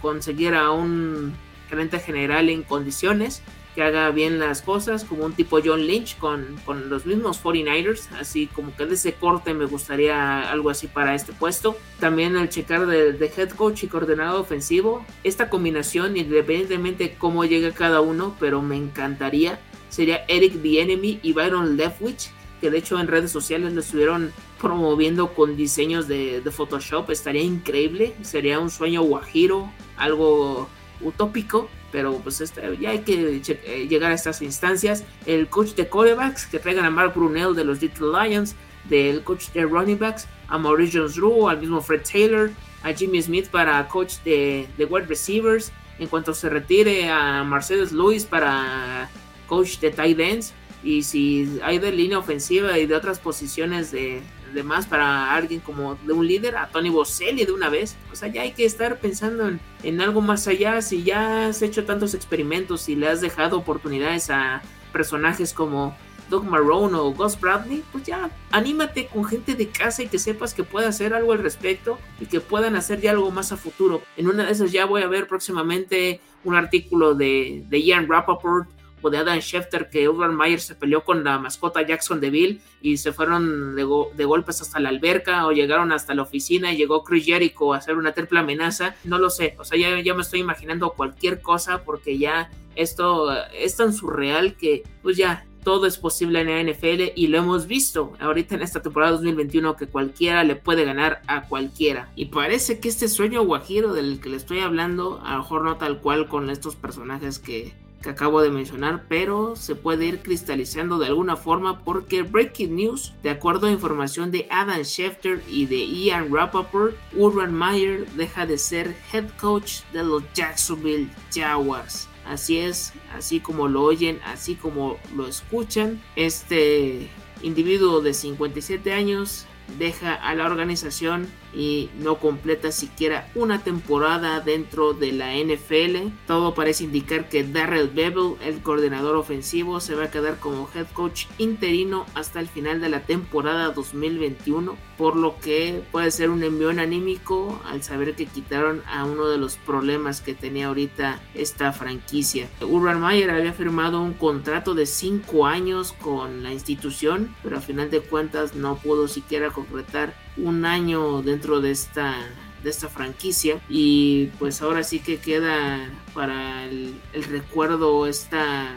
conseguir 0.01 0.55
a 0.55 0.71
un 0.71 1.31
gerente 1.69 1.99
general 1.99 2.49
en 2.49 2.63
condiciones 2.63 3.43
que 3.75 3.83
haga 3.83 4.09
bien 4.09 4.39
las 4.39 4.61
cosas, 4.61 5.03
como 5.03 5.25
un 5.25 5.33
tipo 5.33 5.59
John 5.63 5.85
Lynch 5.85 6.17
con, 6.17 6.59
con, 6.65 6.89
los 6.89 7.05
mismos 7.05 7.43
49ers, 7.43 8.09
así 8.19 8.47
como 8.47 8.75
que 8.75 8.85
de 8.85 8.95
ese 8.95 9.13
corte 9.13 9.53
me 9.53 9.65
gustaría 9.65 10.51
algo 10.51 10.69
así 10.69 10.87
para 10.87 11.15
este 11.15 11.33
puesto. 11.33 11.77
También 11.99 12.35
al 12.35 12.49
checar 12.49 12.85
de, 12.85 13.31
head 13.35 13.49
coach 13.51 13.83
y 13.83 13.87
coordinador 13.87 14.41
ofensivo, 14.41 15.05
esta 15.23 15.49
combinación, 15.49 16.17
independientemente 16.17 17.05
de 17.05 17.13
cómo 17.15 17.45
llegue 17.45 17.71
cada 17.73 18.01
uno, 18.01 18.35
pero 18.39 18.61
me 18.61 18.75
encantaría, 18.75 19.59
sería 19.89 20.25
Eric 20.27 20.61
Bienemy 20.61 21.19
y 21.23 21.33
Byron 21.33 21.77
Leftwich, 21.77 22.31
que 22.63 22.71
de 22.71 22.77
hecho 22.77 22.97
en 22.97 23.07
redes 23.07 23.29
sociales 23.29 23.73
lo 23.73 23.81
estuvieron 23.81 24.31
promoviendo 24.61 25.33
con 25.33 25.57
diseños 25.57 26.07
de, 26.07 26.41
Photoshop. 26.49 27.09
Estaría 27.09 27.41
increíble. 27.41 28.15
Sería 28.21 28.57
un 28.57 28.69
sueño 28.69 29.01
guajiro, 29.01 29.69
algo 29.97 30.69
utópico. 31.01 31.67
Pero 31.91 32.19
pues 32.19 32.39
este, 32.39 32.61
ya 32.79 32.91
hay 32.91 32.99
que 32.99 33.41
eh, 33.45 33.87
llegar 33.89 34.13
a 34.13 34.15
estas 34.15 34.41
instancias. 34.41 35.03
El 35.25 35.49
coach 35.49 35.71
de 35.71 35.89
corebacks 35.89 36.45
que 36.45 36.57
traigan 36.57 36.85
a 36.85 36.89
Mark 36.89 37.13
Brunel 37.13 37.53
de 37.53 37.65
los 37.65 37.81
Little 37.81 38.07
Lions. 38.17 38.55
Del 38.89 39.23
coach 39.23 39.49
de 39.49 39.65
running 39.65 39.99
backs 39.99 40.25
a 40.47 40.57
Maurice 40.57 40.97
Jones 40.97 41.15
Drew, 41.15 41.49
al 41.49 41.59
mismo 41.59 41.81
Fred 41.81 42.03
Taylor, 42.09 42.49
a 42.83 42.93
Jimmy 42.93 43.21
Smith 43.21 43.49
para 43.49 43.85
coach 43.89 44.15
de, 44.23 44.69
de 44.77 44.85
wide 44.85 45.07
receivers. 45.07 45.73
En 45.99 46.07
cuanto 46.07 46.33
se 46.33 46.49
retire 46.49 47.09
a 47.09 47.43
Mercedes 47.43 47.91
Lewis 47.91 48.23
para 48.23 49.09
coach 49.47 49.79
de 49.79 49.91
tight 49.91 50.19
ends. 50.19 50.53
Y 50.83 51.03
si 51.03 51.59
hay 51.63 51.79
de 51.79 51.91
línea 51.91 52.19
ofensiva 52.19 52.77
y 52.77 52.85
de 52.85 52.95
otras 52.95 53.19
posiciones 53.19 53.91
de, 53.91 54.21
demás 54.53 54.85
para 54.85 55.33
alguien 55.33 55.59
como 55.59 55.95
de 55.95 56.13
un 56.13 56.25
líder, 56.25 56.55
a 56.55 56.69
Tony 56.69 56.89
Boselli 56.89 57.45
de 57.45 57.51
una 57.51 57.69
vez. 57.69 57.97
O 58.11 58.15
sea, 58.15 58.29
ya 58.29 58.43
hay 58.43 58.51
que 58.51 58.65
estar 58.65 58.99
pensando 58.99 59.51
en, 59.83 60.01
algo 60.01 60.21
más 60.21 60.47
allá. 60.47 60.81
Si 60.81 61.03
ya 61.03 61.47
has 61.47 61.61
hecho 61.61 61.85
tantos 61.85 62.13
experimentos 62.13 62.87
y 62.87 62.95
le 62.95 63.07
has 63.07 63.21
dejado 63.21 63.57
oportunidades 63.57 64.29
a 64.29 64.61
personajes 64.93 65.53
como 65.53 65.95
Doug 66.29 66.45
Marrone 66.45 66.95
o 66.95 67.11
Gus 67.13 67.39
Bradley, 67.39 67.83
pues 67.91 68.05
ya 68.05 68.29
anímate 68.51 69.07
con 69.07 69.25
gente 69.25 69.55
de 69.55 69.67
casa 69.69 70.03
y 70.03 70.07
que 70.07 70.19
sepas 70.19 70.53
que 70.53 70.63
puede 70.63 70.87
hacer 70.87 71.13
algo 71.13 71.33
al 71.33 71.39
respecto 71.39 71.99
y 72.19 72.27
que 72.27 72.39
puedan 72.39 72.75
hacer 72.75 73.01
ya 73.01 73.11
algo 73.11 73.29
más 73.31 73.51
a 73.51 73.57
futuro. 73.57 74.01
En 74.15 74.27
una 74.27 74.45
de 74.45 74.51
esas 74.51 74.71
ya 74.71 74.85
voy 74.85 75.01
a 75.01 75.07
ver 75.07 75.27
próximamente 75.27 76.21
un 76.43 76.55
artículo 76.55 77.13
de, 77.15 77.63
de 77.67 77.81
Ian 77.81 78.07
Rappaport 78.07 78.67
de 79.09 79.17
Adam 79.17 79.39
Schefter 79.39 79.89
que 79.89 80.07
Urban 80.07 80.35
Meyer 80.35 80.59
se 80.59 80.75
peleó 80.75 81.03
con 81.03 81.23
la 81.23 81.39
mascota 81.39 81.81
Jackson 81.81 82.19
Deville 82.19 82.61
y 82.81 82.97
se 82.97 83.11
fueron 83.11 83.75
de, 83.75 83.83
golpes 84.25 84.61
hasta 84.61 84.79
la 84.79 84.89
alberca 84.89 85.45
o 85.47 85.51
llegaron 85.51 85.91
hasta 85.91 86.13
la 86.13 86.23
oficina 86.23 86.73
y 86.73 86.77
llegó 86.77 87.03
Chris 87.03 87.25
Jericho 87.25 87.73
a 87.73 87.77
hacer 87.77 87.95
una 87.95 88.13
triple 88.13 88.39
amenaza. 88.39 88.95
No 89.03 89.17
lo 89.17 89.29
sé, 89.29 89.55
o 89.59 89.63
sea, 89.63 89.77
ya, 89.77 89.99
ya 89.99 90.13
me 90.13 90.21
estoy 90.21 90.39
imaginando 90.39 90.91
cualquier 90.91 91.41
cosa 91.41 91.83
porque 91.83 92.17
ya 92.17 92.49
esto 92.75 93.31
es 93.53 93.75
tan 93.75 93.93
surreal 93.93 94.55
que 94.55 94.83
pues 95.01 95.17
ya 95.17 95.45
todo 95.63 95.87
es 95.87 95.97
posible 95.97 96.41
en 96.41 96.47
la 96.47 96.73
NFL 96.73 97.13
y 97.15 97.27
lo 97.27 97.37
hemos 97.37 97.67
visto 97.67 98.13
ahorita 98.19 98.55
en 98.55 98.61
esta 98.61 98.81
temporada 98.81 99.13
2021 99.13 99.75
que 99.75 99.87
cualquiera 99.87 100.43
le 100.43 100.55
puede 100.55 100.85
ganar 100.85 101.21
a 101.27 101.47
cualquiera. 101.47 102.11
Y 102.15 102.25
parece 102.25 102.79
que 102.79 102.89
este 102.89 103.07
sueño 103.07 103.43
guajiro 103.43 103.93
del 103.93 104.19
que 104.19 104.29
le 104.29 104.37
estoy 104.37 104.59
hablando, 104.59 105.21
a 105.23 105.33
lo 105.33 105.39
mejor 105.39 105.63
no 105.63 105.77
tal 105.77 105.99
cual 105.99 106.27
con 106.27 106.49
estos 106.49 106.75
personajes 106.75 107.39
que 107.39 107.73
que 108.03 108.09
acabo 108.09 108.41
de 108.41 108.51
mencionar, 108.51 109.05
pero 109.07 109.55
se 109.55 109.75
puede 109.75 110.05
ir 110.05 110.19
cristalizando 110.19 110.99
de 110.99 111.07
alguna 111.07 111.37
forma 111.37 111.83
porque 111.83 112.21
Breaking 112.21 112.75
News, 112.75 113.13
de 113.23 113.29
acuerdo 113.29 113.67
a 113.67 113.71
información 113.71 114.29
de 114.29 114.45
Adam 114.51 114.83
Schefter 114.83 115.41
y 115.47 115.65
de 115.65 115.87
Ian 115.87 116.31
Rappaport, 116.31 116.95
Urban 117.15 117.53
Meyer 117.53 118.05
deja 118.11 118.45
de 118.45 118.57
ser 118.57 118.95
head 119.11 119.29
coach 119.39 119.81
de 119.93 120.03
los 120.03 120.21
Jacksonville 120.33 121.09
Jaguars. 121.33 122.09
Así 122.25 122.57
es, 122.57 122.93
así 123.15 123.39
como 123.39 123.67
lo 123.67 123.83
oyen, 123.83 124.19
así 124.25 124.55
como 124.55 124.97
lo 125.15 125.27
escuchan, 125.27 126.01
este 126.15 127.09
individuo 127.41 128.01
de 128.01 128.13
57 128.13 128.93
años 128.93 129.45
deja 129.77 130.13
a 130.13 130.35
la 130.35 130.45
organización 130.45 131.27
y 131.55 131.89
no 131.99 132.17
completa 132.17 132.71
siquiera 132.71 133.29
una 133.35 133.63
temporada 133.63 134.39
dentro 134.39 134.93
de 134.93 135.11
la 135.11 135.35
NFL. 135.35 136.13
Todo 136.27 136.53
parece 136.53 136.85
indicar 136.85 137.29
que 137.29 137.43
Darrell 137.43 137.89
Bevel, 137.89 138.35
el 138.41 138.61
coordinador 138.61 139.15
ofensivo, 139.15 139.79
se 139.79 139.95
va 139.95 140.05
a 140.05 140.11
quedar 140.11 140.39
como 140.39 140.69
head 140.73 140.87
coach 140.93 141.25
interino 141.37 142.05
hasta 142.15 142.39
el 142.39 142.47
final 142.47 142.81
de 142.81 142.89
la 142.89 143.01
temporada 143.01 143.71
2021, 143.71 144.75
por 144.97 145.15
lo 145.15 145.37
que 145.39 145.83
puede 145.91 146.11
ser 146.11 146.29
un 146.29 146.43
envión 146.43 146.79
anímico 146.79 147.61
al 147.65 147.83
saber 147.83 148.15
que 148.15 148.25
quitaron 148.25 148.81
a 148.87 149.05
uno 149.05 149.27
de 149.27 149.37
los 149.37 149.57
problemas 149.57 150.21
que 150.21 150.33
tenía 150.33 150.67
ahorita 150.67 151.21
esta 151.33 151.71
franquicia. 151.71 152.49
Urban 152.61 153.01
Meyer 153.01 153.29
había 153.29 153.53
firmado 153.53 154.01
un 154.01 154.13
contrato 154.13 154.73
de 154.73 154.85
5 154.85 155.45
años 155.45 155.93
con 155.93 156.43
la 156.43 156.51
institución, 156.51 157.35
pero 157.43 157.57
a 157.57 157.61
final 157.61 157.89
de 157.89 158.01
cuentas 158.01 158.55
no 158.55 158.77
pudo 158.77 159.07
siquiera 159.07 159.51
concretar 159.51 160.22
un 160.37 160.65
año 160.65 161.21
dentro 161.21 161.61
de 161.61 161.71
esta 161.71 162.15
de 162.63 162.69
esta 162.69 162.87
franquicia. 162.89 163.59
Y 163.69 164.27
pues 164.39 164.61
ahora 164.61 164.83
sí 164.83 164.99
que 164.99 165.17
queda 165.17 165.89
para 166.13 166.65
el, 166.65 166.95
el 167.13 167.23
recuerdo 167.25 168.07
esta 168.07 168.67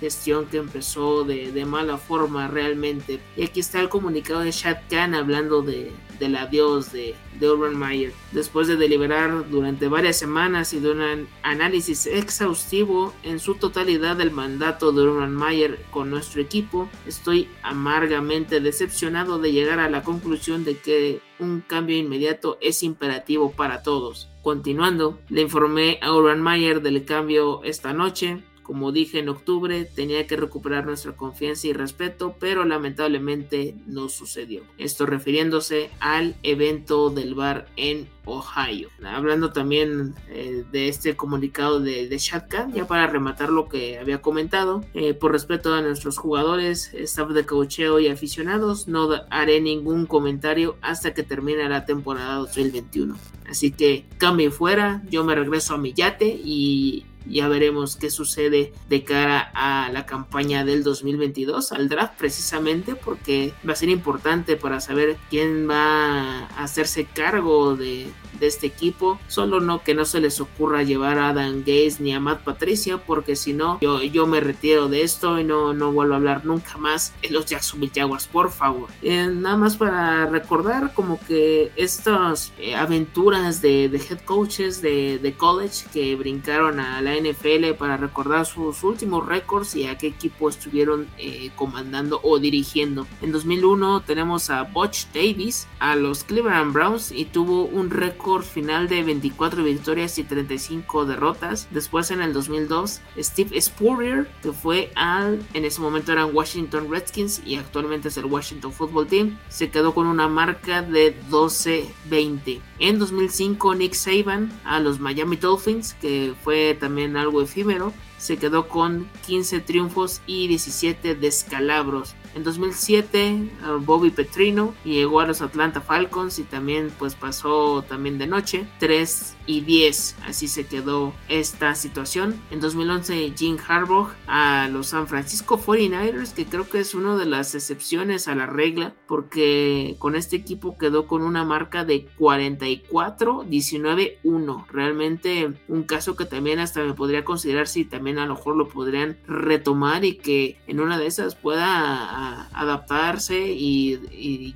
gestión 0.00 0.46
que 0.46 0.58
empezó 0.58 1.24
de, 1.24 1.52
de, 1.52 1.64
mala 1.64 1.98
forma 1.98 2.48
realmente. 2.48 3.20
Y 3.36 3.44
aquí 3.44 3.60
está 3.60 3.80
el 3.80 3.88
comunicado 3.88 4.40
de 4.40 4.50
Shad 4.50 4.78
Khan 4.90 5.14
hablando 5.14 5.62
de, 5.62 5.92
del 6.18 6.36
adiós 6.36 6.92
de, 6.92 7.14
de 7.38 7.50
Urban 7.50 7.78
Meyer. 7.78 8.12
Después 8.32 8.68
de 8.68 8.76
deliberar 8.76 9.48
durante 9.50 9.88
varias 9.88 10.18
semanas 10.18 10.72
y 10.72 10.80
de 10.80 10.90
un 10.90 11.28
análisis 11.42 12.06
exhaustivo 12.06 13.12
en 13.22 13.38
su 13.38 13.54
totalidad 13.54 14.16
del 14.16 14.30
mandato 14.30 14.92
de 14.92 15.02
Urban 15.02 15.34
Meyer 15.34 15.84
con 15.90 16.10
nuestro 16.10 16.40
equipo, 16.40 16.88
estoy 17.06 17.48
amargamente 17.62 18.60
decepcionado 18.60 19.38
de 19.38 19.52
llegar 19.52 19.80
a 19.80 19.90
la 19.90 20.02
conclusión 20.02 20.64
de 20.64 20.78
que 20.78 21.20
un 21.38 21.60
cambio 21.60 21.96
inmediato 21.96 22.58
es 22.60 22.82
imperativo 22.82 23.52
para 23.52 23.82
todos. 23.82 24.28
Continuando, 24.42 25.18
le 25.28 25.42
informé 25.42 25.98
a 26.02 26.12
Urban 26.12 26.42
Meyer 26.42 26.80
del 26.80 27.04
cambio 27.04 27.62
esta 27.64 27.92
noche 27.92 28.42
como 28.66 28.90
dije 28.90 29.20
en 29.20 29.28
octubre, 29.28 29.84
tenía 29.84 30.26
que 30.26 30.36
recuperar 30.36 30.86
nuestra 30.86 31.12
confianza 31.12 31.68
y 31.68 31.72
respeto, 31.72 32.34
pero 32.40 32.64
lamentablemente 32.64 33.76
no 33.86 34.08
sucedió. 34.08 34.64
Esto 34.76 35.06
refiriéndose 35.06 35.88
al 36.00 36.34
evento 36.42 37.10
del 37.10 37.36
bar 37.36 37.68
en 37.76 38.08
Ohio. 38.24 38.88
Hablando 39.04 39.52
también 39.52 40.16
eh, 40.30 40.64
de 40.72 40.88
este 40.88 41.14
comunicado 41.14 41.78
de, 41.78 42.08
de 42.08 42.18
Shatka, 42.18 42.68
ya 42.74 42.88
para 42.88 43.06
rematar 43.06 43.50
lo 43.50 43.68
que 43.68 44.00
había 44.00 44.20
comentado, 44.20 44.84
eh, 44.94 45.14
por 45.14 45.30
respeto 45.30 45.72
a 45.72 45.80
nuestros 45.80 46.18
jugadores, 46.18 46.92
staff 46.92 47.30
de 47.30 47.46
cocheo 47.46 48.00
y 48.00 48.08
aficionados, 48.08 48.88
no 48.88 49.08
haré 49.30 49.60
ningún 49.60 50.06
comentario 50.06 50.76
hasta 50.82 51.14
que 51.14 51.22
termine 51.22 51.68
la 51.68 51.86
temporada 51.86 52.34
2021. 52.34 53.16
Así 53.48 53.70
que 53.70 54.06
cambie 54.18 54.50
fuera, 54.50 55.04
yo 55.08 55.22
me 55.22 55.36
regreso 55.36 55.74
a 55.74 55.78
mi 55.78 55.92
yate 55.92 56.26
y 56.26 57.06
ya 57.28 57.48
veremos 57.48 57.96
qué 57.96 58.10
sucede 58.10 58.72
de 58.88 59.04
cara 59.04 59.50
a 59.54 59.90
la 59.92 60.06
campaña 60.06 60.64
del 60.64 60.82
2022, 60.82 61.72
al 61.72 61.88
draft 61.88 62.14
precisamente, 62.18 62.94
porque 62.94 63.52
va 63.68 63.72
a 63.72 63.76
ser 63.76 63.88
importante 63.88 64.56
para 64.56 64.80
saber 64.80 65.16
quién 65.30 65.68
va 65.68 66.46
a 66.46 66.62
hacerse 66.62 67.04
cargo 67.04 67.76
de, 67.76 68.08
de 68.38 68.46
este 68.46 68.66
equipo. 68.66 69.18
Solo 69.28 69.60
no 69.60 69.82
que 69.82 69.94
no 69.94 70.04
se 70.04 70.20
les 70.20 70.40
ocurra 70.40 70.82
llevar 70.82 71.18
a 71.18 71.30
Adam 71.30 71.60
Gaze 71.60 71.96
ni 72.00 72.12
a 72.12 72.20
Matt 72.20 72.42
Patricia, 72.42 72.98
porque 72.98 73.36
si 73.36 73.52
no, 73.52 73.78
yo, 73.80 74.02
yo 74.02 74.26
me 74.26 74.40
retiro 74.40 74.88
de 74.88 75.02
esto 75.02 75.38
y 75.38 75.44
no, 75.44 75.72
no 75.72 75.92
vuelvo 75.92 76.14
a 76.14 76.16
hablar 76.16 76.44
nunca 76.44 76.76
más 76.78 77.12
en 77.22 77.32
los 77.32 77.46
Jacksonville 77.46 77.92
Jaguars, 77.94 78.26
por 78.26 78.50
favor. 78.50 78.88
Eh, 79.02 79.28
nada 79.32 79.56
más 79.56 79.76
para 79.76 80.26
recordar 80.26 80.92
como 80.94 81.18
que 81.26 81.72
estas 81.76 82.52
eh, 82.58 82.74
aventuras 82.74 83.62
de, 83.62 83.84
head 83.84 84.20
coaches 84.24 84.82
de, 84.82 85.18
de, 85.18 85.34
college 85.34 85.86
que 85.92 86.14
brincaron 86.16 86.80
a 86.80 87.00
la 87.00 87.14
NFL 87.14 87.74
para 87.78 87.96
recordar 87.96 88.46
sus 88.46 88.82
últimos 88.82 89.26
récords 89.26 89.74
y 89.74 89.86
a 89.86 89.98
qué 89.98 90.08
equipo 90.08 90.48
estuvieron 90.48 91.06
eh, 91.18 91.50
comandando 91.56 92.20
o 92.22 92.38
dirigiendo. 92.38 93.06
En 93.22 93.32
2001 93.32 94.02
tenemos 94.02 94.50
a 94.50 94.62
Butch 94.62 95.06
Davis, 95.12 95.66
a 95.78 95.96
los 95.96 96.24
Cleveland 96.24 96.72
Browns 96.72 97.12
y 97.12 97.24
tuvo 97.24 97.64
un 97.64 97.90
récord 97.90 98.25
final 98.42 98.88
de 98.88 99.02
24 99.02 99.62
victorias 99.62 100.18
y 100.18 100.24
35 100.24 101.06
derrotas. 101.06 101.68
Después 101.70 102.10
en 102.10 102.20
el 102.20 102.32
2002, 102.32 103.00
Steve 103.18 103.60
Spurrier, 103.60 104.28
que 104.42 104.52
fue 104.52 104.90
al, 104.96 105.42
en 105.54 105.64
ese 105.64 105.80
momento 105.80 106.12
eran 106.12 106.34
Washington 106.34 106.90
Redskins 106.90 107.40
y 107.44 107.56
actualmente 107.56 108.08
es 108.08 108.16
el 108.16 108.26
Washington 108.26 108.72
Football 108.72 109.06
Team, 109.06 109.38
se 109.48 109.70
quedó 109.70 109.94
con 109.94 110.06
una 110.06 110.28
marca 110.28 110.82
de 110.82 111.16
12-20. 111.30 112.60
En 112.78 112.98
2005, 112.98 113.74
Nick 113.74 113.94
Saban 113.94 114.52
a 114.64 114.80
los 114.80 114.98
Miami 114.98 115.36
Dolphins, 115.36 115.94
que 115.94 116.34
fue 116.42 116.76
también 116.78 117.16
algo 117.16 117.42
efímero, 117.42 117.92
se 118.18 118.38
quedó 118.38 118.68
con 118.68 119.08
15 119.26 119.60
triunfos 119.60 120.20
y 120.26 120.48
17 120.48 121.14
descalabros. 121.14 122.14
En 122.36 122.44
2007 122.44 123.50
Bobby 123.80 124.10
Petrino 124.10 124.74
llegó 124.84 125.20
a 125.20 125.26
los 125.26 125.40
Atlanta 125.40 125.80
Falcons 125.80 126.38
y 126.38 126.42
también 126.42 126.92
pues 126.98 127.14
pasó 127.14 127.82
también 127.88 128.18
de 128.18 128.26
noche. 128.26 128.68
3 128.78 129.35
y 129.46 129.60
10 129.60 130.16
así 130.26 130.48
se 130.48 130.66
quedó 130.66 131.12
esta 131.28 131.74
situación. 131.74 132.40
En 132.50 132.60
2011 132.60 133.32
Jim 133.36 133.56
Harbaugh 133.66 134.08
a 134.26 134.68
los 134.68 134.88
San 134.88 135.08
Francisco 135.08 135.58
49ers 135.58 136.32
que 136.32 136.46
creo 136.46 136.68
que 136.68 136.80
es 136.80 136.94
una 136.94 137.16
de 137.16 137.26
las 137.26 137.54
excepciones 137.54 138.28
a 138.28 138.34
la 138.34 138.46
regla 138.46 138.94
porque 139.06 139.96
con 139.98 140.16
este 140.16 140.36
equipo 140.36 140.76
quedó 140.78 141.06
con 141.06 141.22
una 141.22 141.44
marca 141.44 141.84
de 141.84 142.06
44 142.18 143.44
19 143.48 144.18
1 144.22 144.66
realmente 144.70 145.52
un 145.68 145.82
caso 145.84 146.16
que 146.16 146.24
también 146.24 146.58
hasta 146.58 146.82
me 146.82 146.94
podría 146.94 147.24
considerar 147.24 147.68
si 147.68 147.84
también 147.84 148.18
a 148.18 148.26
lo 148.26 148.34
mejor 148.34 148.56
lo 148.56 148.68
podrían 148.68 149.16
retomar 149.26 150.04
y 150.04 150.16
que 150.16 150.56
en 150.66 150.80
una 150.80 150.98
de 150.98 151.06
esas 151.06 151.34
pueda 151.34 152.48
adaptarse 152.52 153.52
y, 153.52 153.96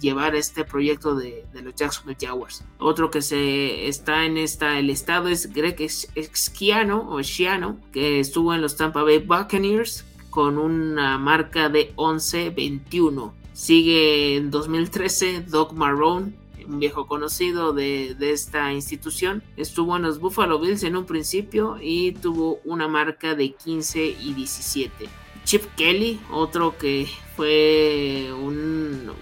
llevar 0.00 0.34
este 0.34 0.64
proyecto 0.64 1.14
de, 1.14 1.44
los 1.62 1.74
Jacksonville 1.74 2.16
Jaguars. 2.20 2.64
Otro 2.78 3.10
que 3.10 3.22
se 3.22 3.86
está 3.86 4.24
en 4.24 4.38
esta, 4.38 4.78
el 4.80 4.90
estado 4.90 5.28
es 5.28 5.52
Greg 5.52 5.76
Schiano 5.88 7.08
o 7.08 7.20
que 7.92 8.18
estuvo 8.18 8.54
en 8.54 8.62
los 8.62 8.76
Tampa 8.76 9.02
Bay 9.02 9.18
Buccaneers 9.18 10.04
con 10.30 10.58
una 10.58 11.18
marca 11.18 11.68
de 11.68 11.94
11-21. 11.96 13.32
Sigue 13.52 14.36
en 14.36 14.50
2013 14.50 15.42
Doc 15.42 15.72
Marrone, 15.74 16.32
un 16.66 16.78
viejo 16.78 17.06
conocido 17.06 17.72
de, 17.72 18.14
de, 18.18 18.32
esta 18.32 18.72
institución. 18.72 19.42
Estuvo 19.56 19.96
en 19.96 20.02
los 20.02 20.18
Buffalo 20.18 20.58
Bills 20.58 20.82
en 20.82 20.96
un 20.96 21.04
principio 21.04 21.76
y 21.80 22.12
tuvo 22.12 22.60
una 22.64 22.88
marca 22.88 23.34
de 23.34 23.52
15 23.52 24.16
y 24.20 24.32
17. 24.34 25.08
Chip 25.44 25.64
Kelly, 25.76 26.20
otro 26.30 26.78
que 26.78 27.08
fue 27.36 28.30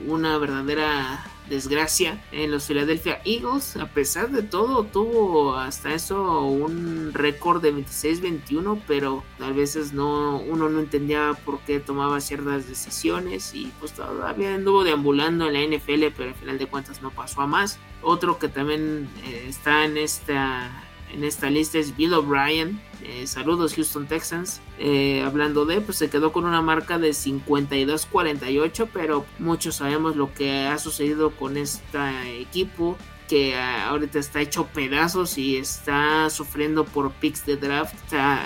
una 0.07 0.39
verdadera 0.39 1.25
desgracia 1.49 2.23
en 2.33 2.51
los 2.51 2.67
Philadelphia 2.67 3.21
Eagles. 3.25 3.77
A 3.77 3.87
pesar 3.87 4.31
de 4.31 4.43
todo, 4.43 4.85
tuvo 4.85 5.55
hasta 5.57 5.95
eso 5.95 6.43
un 6.43 7.13
récord 7.15 7.63
de 7.63 7.75
26-21, 7.75 8.81
pero 8.87 9.25
a 9.41 9.51
veces 9.51 9.93
no, 9.93 10.39
uno 10.39 10.69
no 10.69 10.81
entendía 10.81 11.39
por 11.45 11.61
qué 11.61 11.81
tomaba 11.81 12.21
ciertas 12.21 12.69
decisiones 12.69 13.55
y 13.55 13.73
pues 13.81 13.93
todavía 13.93 14.55
anduvo 14.55 14.85
deambulando 14.85 15.49
en 15.49 15.55
la 15.55 15.77
NFL, 15.77 16.15
pero 16.17 16.31
al 16.31 16.35
final 16.35 16.59
de 16.59 16.67
cuentas 16.67 17.03
no 17.03 17.11
pasó 17.11 17.43
a 17.43 17.47
más. 17.47 17.79
Otro 18.03 18.39
que 18.39 18.49
también 18.49 19.09
eh, 19.25 19.47
está 19.49 19.85
en 19.85 19.97
esta, 19.97 20.88
en 21.13 21.25
esta 21.25 21.51
lista 21.51 21.79
es 21.79 21.97
Bill 21.97 22.15
O'Brien, 22.15 22.81
eh, 23.03 23.27
saludos 23.27 23.75
Houston 23.75 24.07
Texans. 24.07 24.61
Eh, 24.79 25.23
hablando 25.25 25.65
de, 25.67 25.81
pues 25.81 25.99
se 25.99 26.11
quedó 26.11 26.33
con 26.33 26.45
una 26.45 26.63
marca 26.63 26.99
de 26.99 27.11
52-48, 27.11 28.89
pero 28.93 29.25
muchos 29.39 29.77
sabemos 29.77 30.17
lo 30.17 30.33
que 30.35 30.67
ha 30.67 30.79
sucedido 30.79 31.31
con 31.31 31.57
este 31.57 32.41
equipo 32.41 32.97
que 33.29 33.55
ah, 33.55 33.89
ahorita 33.89 34.19
está 34.19 34.41
hecho 34.41 34.67
pedazos 34.67 35.39
y 35.39 35.57
está 35.57 36.29
sufriendo 36.31 36.85
por 36.85 37.13
picks 37.13 37.45
de 37.47 37.57
draft. 37.57 37.95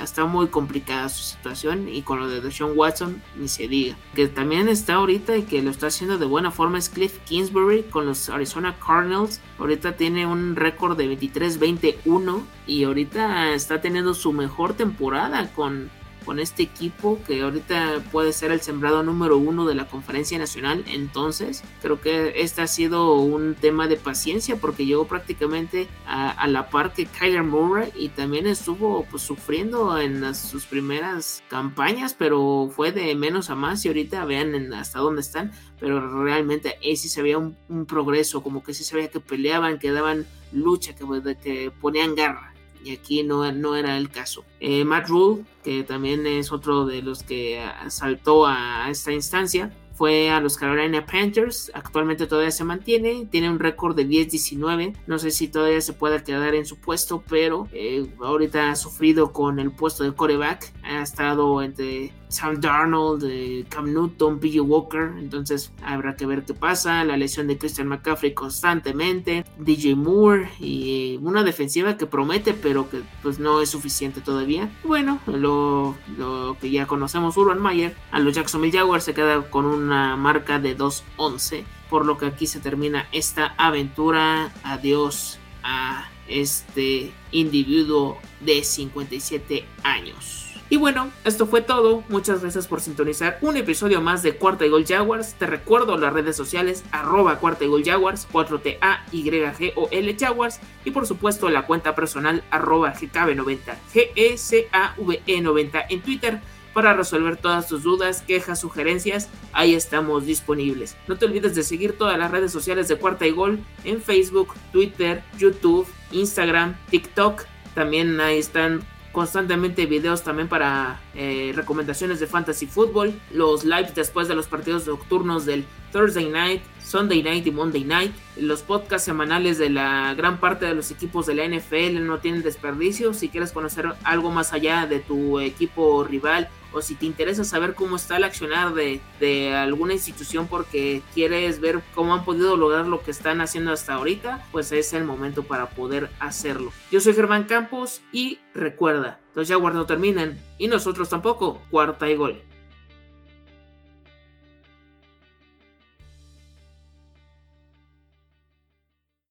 Está, 0.03 0.25
muy 0.27 0.49
complicada 0.49 1.09
su 1.09 1.23
situación 1.23 1.89
y 1.89 2.03
con 2.03 2.21
lo 2.21 2.29
de 2.29 2.41
Deshaun 2.41 2.77
Watson 2.77 3.23
ni 3.37 3.49
se 3.49 3.69
diga. 3.69 3.97
Que 4.15 4.29
también 4.29 4.69
está 4.69 4.95
ahorita 4.95 5.37
y 5.37 5.43
que 5.43 5.63
lo 5.63 5.71
está 5.71 5.87
haciendo 5.87 6.19
de 6.19 6.27
buena 6.27 6.51
forma 6.51 6.79
es 6.79 6.89
Cliff 6.89 7.19
Kingsbury 7.25 7.85
con 7.85 8.07
los 8.07 8.29
Arizona 8.29 8.77
Cardinals. 8.85 9.41
Ahorita 9.59 9.97
tiene 9.97 10.27
un 10.27 10.57
récord 10.57 10.97
de 10.97 11.19
23-21 11.19 12.43
y 12.67 12.85
ahorita 12.85 13.55
está 13.55 13.81
teniendo 13.81 14.15
su 14.15 14.33
mejor 14.33 14.75
temporada 14.75 15.53
con 15.53 15.91
con 16.25 16.39
este 16.39 16.63
equipo 16.63 17.19
que 17.27 17.43
ahorita 17.43 18.03
puede 18.11 18.33
ser 18.33 18.53
el 18.53 18.61
sembrado 18.61 19.03
número 19.03 19.37
uno 19.37 19.67
de 19.67 19.75
la 19.75 19.87
conferencia 19.87 20.39
nacional. 20.39 20.85
Entonces, 20.87 21.63
creo 21.81 22.01
que 22.01 22.35
este 22.37 22.63
ha 22.63 22.67
sido 22.67 23.15
un 23.15 23.55
tema 23.55 23.89
de 23.89 23.97
paciencia 23.97 24.57
porque 24.57 24.87
llegó 24.87 25.07
prácticamente 25.07 25.89
a, 26.07 26.47
la 26.49 26.69
par 26.69 26.93
que 26.93 27.07
Kyler 27.07 27.43
Murray 27.43 27.91
y 27.95 28.09
también 28.09 28.47
estuvo 28.47 29.05
pues, 29.11 29.23
sufriendo 29.23 29.99
en 29.99 30.35
sus 30.35 30.67
primeras 30.67 31.43
campañas, 31.49 32.15
pero 32.19 32.71
fue 32.75 32.93
de 32.93 33.15
menos 33.15 33.51
a 33.51 33.55
más 33.55 33.85
y 33.85 33.89
ahorita 33.89 34.25
vean 34.25 34.73
hasta 34.73 34.99
dónde 34.99 35.21
están. 35.21 35.53
Pero 35.81 36.23
realmente 36.23 36.77
ahí 36.83 36.97
sí 36.97 37.09
se 37.09 37.23
veía 37.23 37.39
un, 37.39 37.57
progreso, 37.87 38.43
como 38.43 38.63
que 38.63 38.75
sí 38.75 38.85
se 38.85 38.95
veía 38.95 39.11
que 39.11 39.21
peleaban, 39.21 39.79
que 39.79 39.91
daban 39.91 40.27
lucha, 40.53 40.95
que, 40.95 41.05
que 41.43 41.71
ponían 41.81 42.15
garra 42.15 42.52
y 42.85 42.93
aquí 42.93 43.23
no, 43.23 43.51
no 43.53 43.77
era 43.77 43.97
el 43.97 44.11
caso. 44.11 44.45
Eh, 44.61 44.85
Matt 44.85 45.09
Rule, 45.09 45.45
que 45.65 45.83
también 45.83 46.27
es 46.27 46.53
otro 46.53 46.87
de 46.87 47.03
los 47.03 47.23
que 47.23 47.65
saltó 47.89 48.47
a 48.47 48.87
esta 48.91 49.13
instancia, 49.13 49.73
fue 49.95 50.31
a 50.31 50.41
los 50.41 50.57
Carolina 50.57 51.07
Panthers, 51.07 51.71
actualmente 51.75 52.27
todavía 52.27 52.51
se 52.51 52.65
mantiene, 52.65 53.29
tiene 53.31 53.51
un 53.51 53.59
récord 53.59 53.95
de 53.95 54.07
10-19, 54.07 54.97
no 55.07 55.19
sé 55.19 55.31
si 55.31 55.49
todavía 55.49 55.81
se 55.81 55.93
puede 55.93 56.23
quedar 56.25 56.55
en 56.55 56.67
su 56.67 56.81
puesto, 56.81 57.23
pero 57.29 57.69
eh, 57.73 58.07
ahorita 58.21 58.71
ha 58.71 58.77
sufrido 58.77 59.33
con 59.33 59.59
el 59.59 59.71
puesto 59.71 60.03
de 60.05 60.15
coreback, 60.15 60.73
ha 60.83 61.03
estado 61.03 61.63
entre 61.63 62.13
Sam 62.33 62.61
Darnold, 62.61 63.25
eh, 63.25 63.65
Cam 63.69 63.93
Newton, 63.93 64.39
PJ 64.39 64.61
Walker, 64.61 65.13
entonces 65.19 65.73
habrá 65.85 66.17
que 66.17 66.27
ver 66.27 66.45
qué 66.45 66.55
pasa, 66.55 67.05
la 67.05 67.17
lesión 67.17 67.47
de 67.47 67.59
Christian 67.59 67.89
McCaffrey 67.89 68.35
constantemente, 68.35 69.45
DJ 69.59 69.95
Moore 69.97 70.51
y 70.59 71.19
una 71.23 71.45
defensiva 71.45 71.97
que 71.97 72.07
promete 72.07 72.55
pero 72.55 72.89
que 72.89 73.03
pues 73.23 73.39
no 73.39 73.61
es 73.61 73.71
suficiente 73.71 74.21
todavía. 74.21 74.71
Bueno, 74.85 75.21
lo, 75.27 75.95
lo 76.17 76.57
que 76.61 76.71
ya 76.71 76.87
conocemos 76.87 77.37
Urban 77.37 77.61
Mayer, 77.61 77.95
a 78.11 78.19
los 78.19 78.35
Jacksonville 78.35 78.77
Jaguars 78.77 79.05
se 79.05 79.15
queda 79.15 79.51
con 79.51 79.67
una 79.67 80.17
marca 80.17 80.59
de 80.59 80.77
2-11, 80.77 81.65
por 81.91 82.07
lo 82.07 82.19
que 82.19 82.27
aquí 82.27 82.47
se 82.47 82.61
termina 82.61 83.07
esta 83.13 83.55
aventura. 83.59 84.53
Adiós 84.65 85.39
a 85.63 86.09
este 86.29 87.13
individuo 87.31 88.19
de 88.41 88.65
57 88.65 89.65
años. 89.83 90.42
Y 90.73 90.79
bueno, 90.79 91.11
esto 91.25 91.47
fue 91.47 91.61
todo. 91.61 92.03
Muchas 92.09 92.41
gracias 92.41 92.67
por 92.67 92.81
sintonizar 92.81 93.37
un 93.43 93.59
episodio 93.59 94.01
más 94.01 94.23
de 94.23 94.37
Cuarta 94.37 94.65
y 94.65 94.71
Gol 94.71 94.87
Jaguars. 94.87 95.35
Te 95.35 95.47
recuerdo 95.47 95.99
las 95.99 96.15
redes 96.15 96.35
sociales 96.35 96.83
arroba 96.93 97.41
Cuarta 97.41 97.65
y 97.65 97.69
Gol 97.69 97.85
Jaguars, 97.85 98.27
4T-A-Y-G-O-L 98.33 100.17
Jaguars. 100.19 100.61
Y 100.87 100.91
por 100.93 101.07
supuesto 101.07 101.51
la 101.51 101.67
cuenta 101.67 101.95
personal 101.95 102.43
arroba 102.51 102.95
GKB90, 102.95 103.75
G-E-C-A-V-E 103.93 105.41
90 105.43 105.85
en 105.91 106.01
Twitter 106.01 106.41
para 106.73 106.95
resolver 106.95 107.37
todas 107.37 107.69
tus 107.69 107.83
dudas, 107.83 108.23
quejas, 108.23 108.59
sugerencias, 108.59 109.29
ahí 109.53 109.75
estamos 109.75 110.25
disponibles. 110.25 110.97
No 111.07 111.19
te 111.19 111.27
olvides 111.27 111.55
de 111.55 111.65
seguir 111.65 111.99
todas 111.99 112.17
las 112.17 112.31
redes 112.31 112.51
sociales 112.51 112.89
de 112.89 112.97
Cuarta 112.97 113.27
y 113.27 113.33
Gol 113.33 113.63
en 113.85 114.01
Facebook, 114.01 114.55
Twitter, 114.73 115.23
YouTube, 115.37 115.87
Instagram, 116.13 116.77
TikTok. 116.89 117.43
También 117.75 118.19
ahí 118.23 118.39
están 118.39 118.83
constantemente 119.13 119.87
videos 119.87 120.23
también 120.23 120.49
para 120.49 121.01
eh, 121.15 121.53
recomendaciones 121.55 122.19
de 122.19 122.27
fantasy 122.27 122.67
fútbol, 122.67 123.13
los 123.33 123.65
lives 123.65 123.95
después 123.95 124.27
de 124.29 124.35
los 124.35 124.47
partidos 124.47 124.87
nocturnos 124.87 125.45
del 125.45 125.65
Thursday 125.93 126.29
Night, 126.29 126.63
Sunday 126.83 127.23
Night 127.23 127.47
y 127.47 127.51
Monday 127.51 127.85
Night, 127.85 128.13
los 128.37 128.63
podcasts 128.63 129.05
semanales 129.05 129.59
de 129.59 129.71
la 129.71 130.15
gran 130.15 130.41
parte 130.41 130.65
de 130.65 130.75
los 130.75 130.91
equipos 130.91 131.27
de 131.27 131.35
la 131.35 131.47
NFL 131.47 132.05
no 132.05 132.19
tienen 132.19 132.43
desperdicio. 132.43 133.13
Si 133.13 133.29
quieres 133.29 133.53
conocer 133.53 133.93
algo 134.03 134.31
más 134.31 134.53
allá 134.53 134.87
de 134.87 135.01
tu 135.01 135.39
equipo 135.39 136.05
rival 136.05 136.49
o 136.73 136.83
si 136.83 136.95
te 136.95 137.07
interesa 137.07 137.45
saber 137.45 137.75
cómo 137.75 137.97
está 137.97 138.17
el 138.17 138.25
accionar 138.25 138.75
de, 138.75 139.01
de, 139.21 139.55
alguna 139.55 139.93
institución 139.93 140.47
porque 140.49 141.03
quieres 141.15 141.61
ver 141.61 141.83
cómo 141.95 142.15
han 142.15 142.25
podido 142.25 142.57
lograr 142.57 142.87
lo 142.87 143.03
que 143.03 143.11
están 143.11 143.41
haciendo 143.41 143.73
hasta 143.73 143.95
ahorita, 143.95 144.47
pues 144.53 144.73
es 144.73 144.93
el 144.93 145.05
momento 145.05 145.43
para 145.43 145.71
poder 145.71 146.11
hacerlo. 146.19 146.73
Yo 146.91 147.01
soy 147.01 147.15
Germán 147.15 147.45
Campos 147.45 148.03
y 148.13 148.39
recuerda, 148.55 149.21
los 149.35 149.49
Jaguars 149.49 149.77
no 149.77 149.87
terminan 149.87 150.39
y 150.59 150.69
nosotros 150.69 151.09
tampoco, 151.09 151.63
cuarta 151.71 152.09
y 152.09 152.17
gol. 152.17 152.43